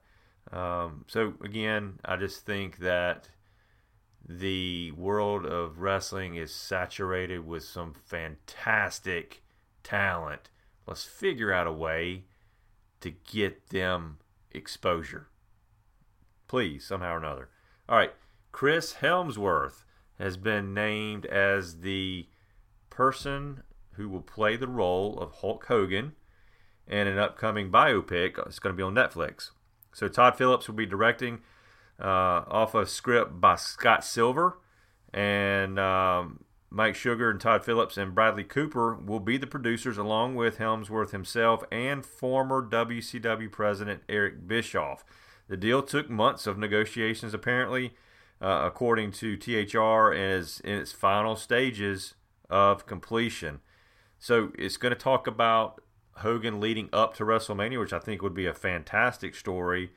Um, 0.51 1.05
so, 1.07 1.33
again, 1.43 1.99
I 2.03 2.17
just 2.17 2.45
think 2.45 2.79
that 2.79 3.29
the 4.27 4.91
world 4.91 5.45
of 5.45 5.79
wrestling 5.79 6.35
is 6.35 6.53
saturated 6.53 7.47
with 7.47 7.63
some 7.63 7.93
fantastic 7.93 9.41
talent. 9.83 10.49
Let's 10.85 11.05
figure 11.05 11.51
out 11.51 11.67
a 11.67 11.71
way 11.71 12.25
to 12.99 13.11
get 13.11 13.69
them 13.69 14.17
exposure. 14.51 15.27
Please, 16.51 16.85
somehow 16.85 17.13
or 17.13 17.17
another. 17.17 17.47
All 17.87 17.97
right, 17.97 18.11
Chris 18.51 18.95
Hemsworth 18.95 19.85
has 20.19 20.35
been 20.35 20.73
named 20.73 21.25
as 21.27 21.79
the 21.79 22.27
person 22.89 23.63
who 23.93 24.09
will 24.09 24.21
play 24.21 24.57
the 24.57 24.67
role 24.67 25.17
of 25.17 25.35
Hulk 25.35 25.67
Hogan 25.67 26.11
in 26.85 27.07
an 27.07 27.17
upcoming 27.17 27.71
biopic. 27.71 28.37
It's 28.45 28.59
going 28.59 28.75
to 28.75 28.77
be 28.77 28.83
on 28.83 28.93
Netflix. 28.93 29.51
So 29.93 30.09
Todd 30.09 30.35
Phillips 30.35 30.67
will 30.67 30.75
be 30.75 30.85
directing 30.85 31.39
uh, 31.97 32.43
off 32.49 32.75
a 32.75 32.85
script 32.85 33.39
by 33.39 33.55
Scott 33.55 34.03
Silver, 34.03 34.57
and 35.13 35.79
um, 35.79 36.43
Mike 36.69 36.95
Sugar 36.95 37.29
and 37.29 37.39
Todd 37.39 37.63
Phillips 37.63 37.95
and 37.95 38.13
Bradley 38.13 38.43
Cooper 38.43 38.95
will 38.95 39.21
be 39.21 39.37
the 39.37 39.47
producers, 39.47 39.97
along 39.97 40.35
with 40.35 40.57
Hemsworth 40.57 41.11
himself 41.11 41.63
and 41.71 42.05
former 42.05 42.61
WCW 42.61 43.49
president 43.49 44.01
Eric 44.09 44.49
Bischoff. 44.49 45.05
The 45.51 45.57
deal 45.57 45.83
took 45.83 46.09
months 46.09 46.47
of 46.47 46.57
negotiations, 46.57 47.33
apparently, 47.33 47.91
uh, 48.41 48.61
according 48.63 49.11
to 49.11 49.35
THR, 49.35 50.13
and 50.13 50.39
is 50.39 50.61
in 50.61 50.77
its 50.77 50.93
final 50.93 51.35
stages 51.35 52.13
of 52.49 52.85
completion. 52.85 53.59
So 54.17 54.53
it's 54.57 54.77
going 54.77 54.93
to 54.93 54.97
talk 54.97 55.27
about 55.27 55.83
Hogan 56.19 56.61
leading 56.61 56.87
up 56.93 57.17
to 57.17 57.25
WrestleMania, 57.25 57.81
which 57.81 57.91
I 57.91 57.99
think 57.99 58.21
would 58.21 58.33
be 58.33 58.45
a 58.45 58.53
fantastic 58.53 59.35
story. 59.35 59.91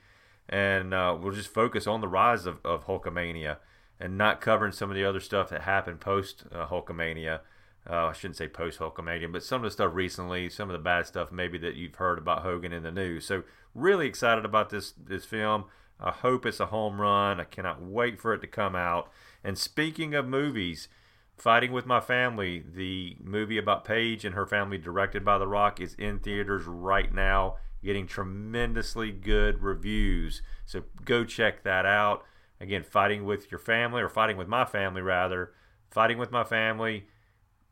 And 0.49 0.93
uh, 0.93 1.17
we'll 1.21 1.33
just 1.33 1.55
focus 1.55 1.87
on 1.87 2.01
the 2.01 2.09
rise 2.09 2.47
of, 2.47 2.59
of 2.65 2.87
Hulkamania 2.87 3.59
and 4.01 4.19
not 4.19 4.41
covering 4.41 4.73
some 4.73 4.91
of 4.91 4.97
the 4.97 5.05
other 5.05 5.21
stuff 5.21 5.51
that 5.51 5.63
happened 5.63 6.01
post 6.01 6.47
uh, 6.51 6.67
Hulkamania. 6.67 7.43
Uh, 7.89 8.07
I 8.07 8.13
shouldn't 8.13 8.37
say 8.37 8.49
post 8.49 8.79
Hulkamania, 8.79 9.31
but 9.31 9.43
some 9.43 9.63
of 9.63 9.65
the 9.65 9.71
stuff 9.71 9.93
recently, 9.95 10.49
some 10.49 10.71
of 10.71 10.73
the 10.73 10.79
bad 10.79 11.07
stuff 11.07 11.31
maybe 11.31 11.59
that 11.59 11.75
you've 11.75 11.97
heard 11.97 12.19
about 12.19 12.43
Hogan 12.43 12.73
in 12.73 12.83
the 12.83 12.91
news. 12.91 13.27
So 13.27 13.43
really 13.75 14.07
excited 14.07 14.45
about 14.45 14.71
this 14.71 14.93
this 14.93 15.25
film. 15.25 15.65
I 16.01 16.11
hope 16.11 16.47
it's 16.47 16.61
a 16.61 16.67
home 16.67 17.01
run. 17.01 17.41
I 17.41 17.45
cannot 17.45 17.83
wait 17.83 18.21
for 18.21 18.35
it 18.35 18.41
to 18.41 18.47
come 18.47 18.75
out. 18.75 19.11
And 19.45 19.59
speaking 19.59 20.15
of 20.15 20.27
movies, 20.27 20.89
Fighting 21.37 21.73
with 21.73 21.85
My 21.85 22.01
Family, 22.01 22.65
the 22.67 23.17
movie 23.21 23.59
about 23.59 23.85
Paige 23.85 24.25
and 24.25 24.35
her 24.35 24.47
family, 24.47 24.79
directed 24.79 25.25
by 25.25 25.39
The 25.39 25.49
Rock, 25.49 25.81
is 25.81 25.95
in 25.95 26.21
theaters 26.21 26.65
right 26.65 27.13
now, 27.13 27.57
getting 27.83 28.07
tremendously 28.07 29.11
good 29.11 29.61
reviews. 29.61 30.43
So 30.65 30.85
go 31.05 31.25
check 31.25 31.65
that 31.65 31.87
out. 31.87 32.25
Again, 32.61 32.85
fighting 32.85 33.25
with 33.25 33.51
your 33.51 33.59
family, 33.59 34.01
or 34.01 34.09
fighting 34.09 34.37
with 34.37 34.49
my 34.49 34.65
family, 34.65 35.03
rather. 35.03 35.53
Fighting 35.91 36.19
with 36.19 36.31
my 36.31 36.45
family 36.45 37.09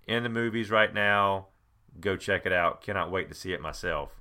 in 0.06 0.22
the 0.22 0.28
movies 0.28 0.70
right 0.70 0.92
now. 0.92 1.48
Go 2.00 2.16
check 2.16 2.46
it 2.46 2.52
out. 2.52 2.82
Cannot 2.82 3.10
wait 3.10 3.28
to 3.28 3.34
see 3.34 3.52
it 3.52 3.60
myself. 3.60 4.20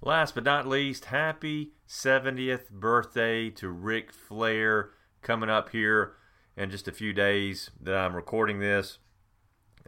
Last 0.00 0.34
but 0.34 0.44
not 0.44 0.66
least, 0.66 1.06
happy 1.06 1.74
70th 1.88 2.70
birthday 2.70 3.50
to 3.50 3.68
Ric 3.68 4.12
Flair 4.12 4.90
coming 5.20 5.50
up 5.50 5.70
here 5.70 6.14
in 6.56 6.70
just 6.70 6.88
a 6.88 6.92
few 6.92 7.12
days 7.12 7.70
that 7.80 7.94
I'm 7.94 8.16
recording 8.16 8.58
this. 8.58 8.98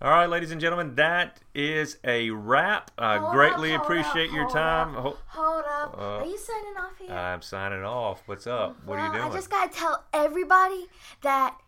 All 0.00 0.10
right, 0.12 0.30
ladies 0.30 0.52
and 0.52 0.60
gentlemen, 0.60 0.94
that 0.94 1.40
is 1.56 1.98
a 2.04 2.30
wrap. 2.30 2.92
I 2.96 3.18
Hold 3.18 3.32
greatly 3.32 3.74
up, 3.74 3.82
appreciate 3.82 4.28
up, 4.28 4.34
your 4.36 4.48
time. 4.48 4.94
Up, 4.94 5.18
hold 5.26 5.64
up. 5.68 5.98
uh, 5.98 6.18
are 6.18 6.24
you 6.24 6.38
signing 6.38 6.74
off 6.78 6.96
here? 6.98 7.10
I'm 7.10 7.42
signing 7.42 7.82
off. 7.82 8.22
What's 8.26 8.46
up? 8.46 8.76
What 8.84 9.00
are 9.00 9.06
you 9.06 9.12
doing? 9.12 9.24
I 9.24 9.34
just 9.34 9.50
gotta 9.50 9.72
tell 9.76 10.04
everybody 10.12 10.86
that 11.22 11.58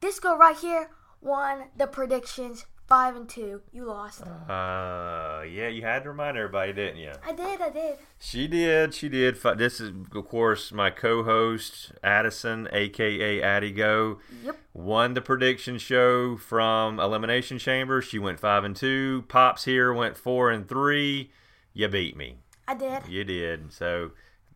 this 0.00 0.18
girl 0.18 0.36
right 0.36 0.56
here 0.56 0.90
won 1.20 1.66
the 1.76 1.86
predictions 1.86 2.66
five 2.86 3.16
and 3.16 3.28
two. 3.28 3.62
You 3.72 3.84
lost. 3.84 4.22
Uh, 4.22 5.42
yeah, 5.50 5.68
you 5.68 5.82
had 5.82 6.02
to 6.04 6.10
remind 6.10 6.36
everybody, 6.36 6.72
didn't 6.72 6.98
you? 6.98 7.12
I 7.26 7.32
did. 7.32 7.60
I 7.60 7.70
did. 7.70 7.96
She 8.18 8.46
did. 8.46 8.94
She 8.94 9.08
did. 9.08 9.36
This 9.56 9.80
is, 9.80 9.90
of 10.14 10.26
course, 10.28 10.72
my 10.72 10.90
co-host 10.90 11.92
Addison, 12.02 12.68
aka 12.72 13.42
Addy 13.42 13.72
Go, 13.72 14.18
Yep. 14.44 14.56
won 14.72 15.14
the 15.14 15.20
prediction 15.20 15.78
show 15.78 16.36
from 16.36 16.98
Elimination 17.00 17.58
Chamber. 17.58 18.00
She 18.02 18.18
went 18.18 18.40
five 18.40 18.64
and 18.64 18.76
two. 18.76 19.24
Pops 19.28 19.64
here 19.64 19.92
went 19.92 20.16
four 20.16 20.50
and 20.50 20.68
three. 20.68 21.30
You 21.72 21.88
beat 21.88 22.16
me. 22.16 22.36
I 22.68 22.74
did. 22.74 23.02
You 23.08 23.24
did. 23.24 23.72
So 23.72 24.12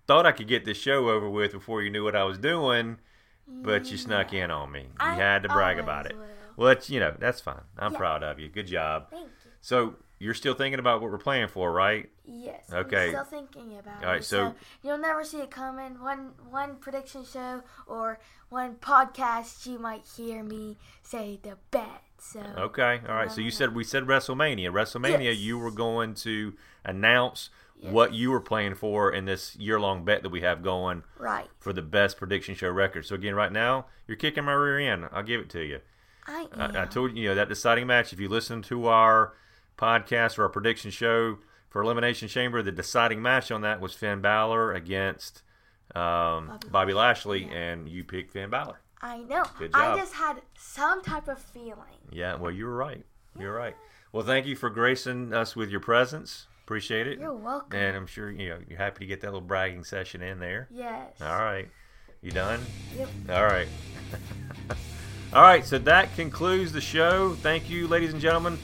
thought 0.06 0.24
I 0.26 0.32
could 0.32 0.48
get 0.48 0.64
this 0.64 0.78
show 0.78 1.08
over 1.10 1.28
with 1.28 1.52
before 1.52 1.82
you 1.82 1.90
knew 1.90 2.04
what 2.04 2.16
I 2.16 2.24
was 2.24 2.38
doing, 2.38 2.98
but 3.46 3.90
you 3.90 3.98
snuck 3.98 4.32
in 4.32 4.50
on 4.50 4.72
me. 4.72 4.80
You 4.82 4.88
I 5.00 5.14
had 5.14 5.42
to 5.42 5.48
brag 5.48 5.78
about 5.78 6.06
it. 6.06 6.16
will. 6.16 6.24
Well, 6.58 6.68
that's 6.68 6.90
you 6.90 7.00
know 7.00 7.14
that's 7.18 7.40
fine. 7.40 7.62
I'm 7.78 7.92
Yeah. 7.92 7.98
proud 7.98 8.22
of 8.22 8.38
you. 8.38 8.48
Good 8.48 8.66
job. 8.66 9.06
Thank 9.10 9.28
you. 9.44 9.50
So 9.60 9.94
you're 10.18 10.34
still 10.34 10.54
thinking 10.54 10.80
about 10.80 11.00
what 11.00 11.10
we're 11.12 11.18
playing 11.18 11.48
for, 11.48 11.72
right? 11.72 12.10
Yes. 12.24 12.64
Okay. 12.72 13.04
I'm 13.04 13.10
still 13.10 13.24
thinking 13.24 13.78
about 13.78 14.02
All 14.02 14.10
right, 14.10 14.20
it. 14.20 14.24
so- 14.24 14.54
you'll 14.82 14.98
never 14.98 15.22
see 15.24 15.38
it 15.40 15.50
coming. 15.50 16.00
One 16.02 16.32
one 16.50 16.76
prediction 16.76 17.24
show 17.24 17.62
or 17.86 18.18
one 18.48 18.74
podcast, 18.76 19.64
you 19.66 19.78
might 19.78 20.06
hear 20.16 20.42
me 20.42 20.76
say 21.02 21.38
the 21.42 21.56
bet. 21.70 22.02
So 22.18 22.40
Okay. 22.40 23.00
All 23.08 23.14
right. 23.14 23.30
So 23.30 23.40
you 23.40 23.50
said 23.52 23.74
we 23.76 23.84
said 23.84 24.04
WrestleMania. 24.04 24.70
WrestleMania, 24.72 25.24
Yes. 25.24 25.36
you 25.38 25.56
were 25.58 25.70
going 25.70 26.14
to 26.14 26.54
announce 26.84 27.50
what 27.80 28.12
you 28.12 28.32
were 28.32 28.40
playing 28.40 28.74
for 28.74 29.12
in 29.12 29.24
this 29.24 29.54
year-long 29.54 30.04
bet 30.04 30.24
that 30.24 30.30
we 30.30 30.40
have 30.40 30.64
going 30.64 31.04
right. 31.16 31.48
for 31.60 31.72
the 31.72 31.80
best 31.82 32.16
prediction 32.16 32.56
show 32.56 32.68
record. 32.70 33.06
So 33.06 33.14
again, 33.14 33.36
right 33.36 33.52
now 33.52 33.86
you're 34.08 34.16
kicking 34.16 34.44
my 34.44 34.52
rear 34.52 34.80
end. 34.80 35.08
I'll 35.12 35.22
give 35.22 35.40
it 35.40 35.48
to 35.50 35.62
you. 35.64 35.78
I. 36.28 36.46
I, 36.54 36.82
I 36.82 36.86
told 36.86 37.16
you, 37.16 37.22
you 37.22 37.28
know, 37.30 37.34
that 37.34 37.48
deciding 37.48 37.86
match. 37.86 38.12
If 38.12 38.20
you 38.20 38.28
listen 38.28 38.62
to 38.62 38.86
our 38.86 39.34
podcast 39.76 40.38
or 40.38 40.42
our 40.44 40.48
prediction 40.48 40.90
show 40.90 41.38
for 41.70 41.82
Elimination 41.82 42.28
Chamber, 42.28 42.62
the 42.62 42.72
deciding 42.72 43.22
match 43.22 43.50
on 43.50 43.62
that 43.62 43.80
was 43.80 43.94
Finn 43.94 44.20
Balor 44.20 44.72
against 44.74 45.42
um, 45.94 46.46
Bobby, 46.46 46.68
Bobby 46.70 46.94
Lashley, 46.94 47.44
yeah. 47.44 47.52
and 47.52 47.88
you 47.88 48.04
picked 48.04 48.30
Finn 48.30 48.50
Balor. 48.50 48.80
I 49.00 49.18
know. 49.18 49.44
Good 49.58 49.70
I 49.74 49.96
just 49.96 50.12
had 50.12 50.42
some 50.56 51.02
type 51.02 51.28
of 51.28 51.38
feeling. 51.38 51.98
Yeah, 52.10 52.36
well, 52.36 52.50
you 52.50 52.66
were 52.66 52.76
right. 52.76 53.04
You're 53.38 53.54
right. 53.54 53.76
Well, 54.12 54.24
thank 54.24 54.46
you 54.46 54.56
for 54.56 54.70
gracing 54.70 55.32
us 55.32 55.54
with 55.54 55.70
your 55.70 55.80
presence. 55.80 56.46
Appreciate 56.64 57.06
it. 57.06 57.18
You're 57.18 57.34
welcome. 57.34 57.78
And 57.78 57.96
I'm 57.96 58.06
sure 58.06 58.30
you 58.30 58.50
know 58.50 58.58
you're 58.68 58.78
happy 58.78 59.00
to 59.00 59.06
get 59.06 59.20
that 59.20 59.28
little 59.28 59.40
bragging 59.40 59.84
session 59.84 60.22
in 60.22 60.38
there. 60.38 60.68
Yes. 60.70 61.12
All 61.20 61.38
right, 61.38 61.68
you 62.20 62.30
done? 62.30 62.60
Yep. 62.96 63.08
All 63.30 63.44
right. 63.44 63.68
All 65.30 65.42
right, 65.42 65.62
so 65.62 65.76
that 65.80 66.14
concludes 66.16 66.72
the 66.72 66.80
show. 66.80 67.34
Thank 67.34 67.68
you, 67.68 67.86
ladies 67.86 68.14
and 68.14 68.20
gentlemen, 68.20 68.58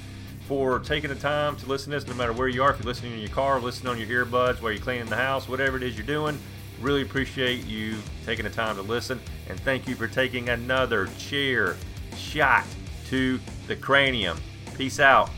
for 0.49 0.79
taking 0.79 1.11
the 1.11 1.17
time 1.17 1.57
to 1.57 1.67
listen 1.67 1.93
to 1.93 1.99
this, 1.99 2.09
no 2.09 2.15
matter 2.15 2.33
where 2.33 2.49
you 2.49 2.63
are. 2.63 2.71
If 2.71 2.79
you're 2.79 2.87
listening 2.87 3.13
in 3.13 3.19
your 3.19 3.29
car, 3.29 3.61
listening 3.61 3.91
on 3.91 3.99
your 3.99 4.25
earbuds, 4.25 4.63
while 4.63 4.73
you're 4.73 4.81
cleaning 4.81 5.05
the 5.05 5.17
house, 5.17 5.47
whatever 5.47 5.77
it 5.77 5.83
is 5.83 5.99
you're 5.99 6.07
doing, 6.07 6.39
really 6.81 7.03
appreciate 7.03 7.67
you 7.67 7.99
taking 8.25 8.47
the 8.47 8.51
time 8.51 8.77
to 8.77 8.83
listen. 8.83 9.21
And 9.51 9.61
thank 9.61 9.87
you 9.87 9.95
for 9.95 10.09
taking 10.09 10.49
another 10.49 11.09
chair 11.19 11.77
shot 12.17 12.65
to 13.09 13.39
the 13.67 13.77
cranium. 13.77 14.39
Peace 14.75 15.01
out. 15.01 15.29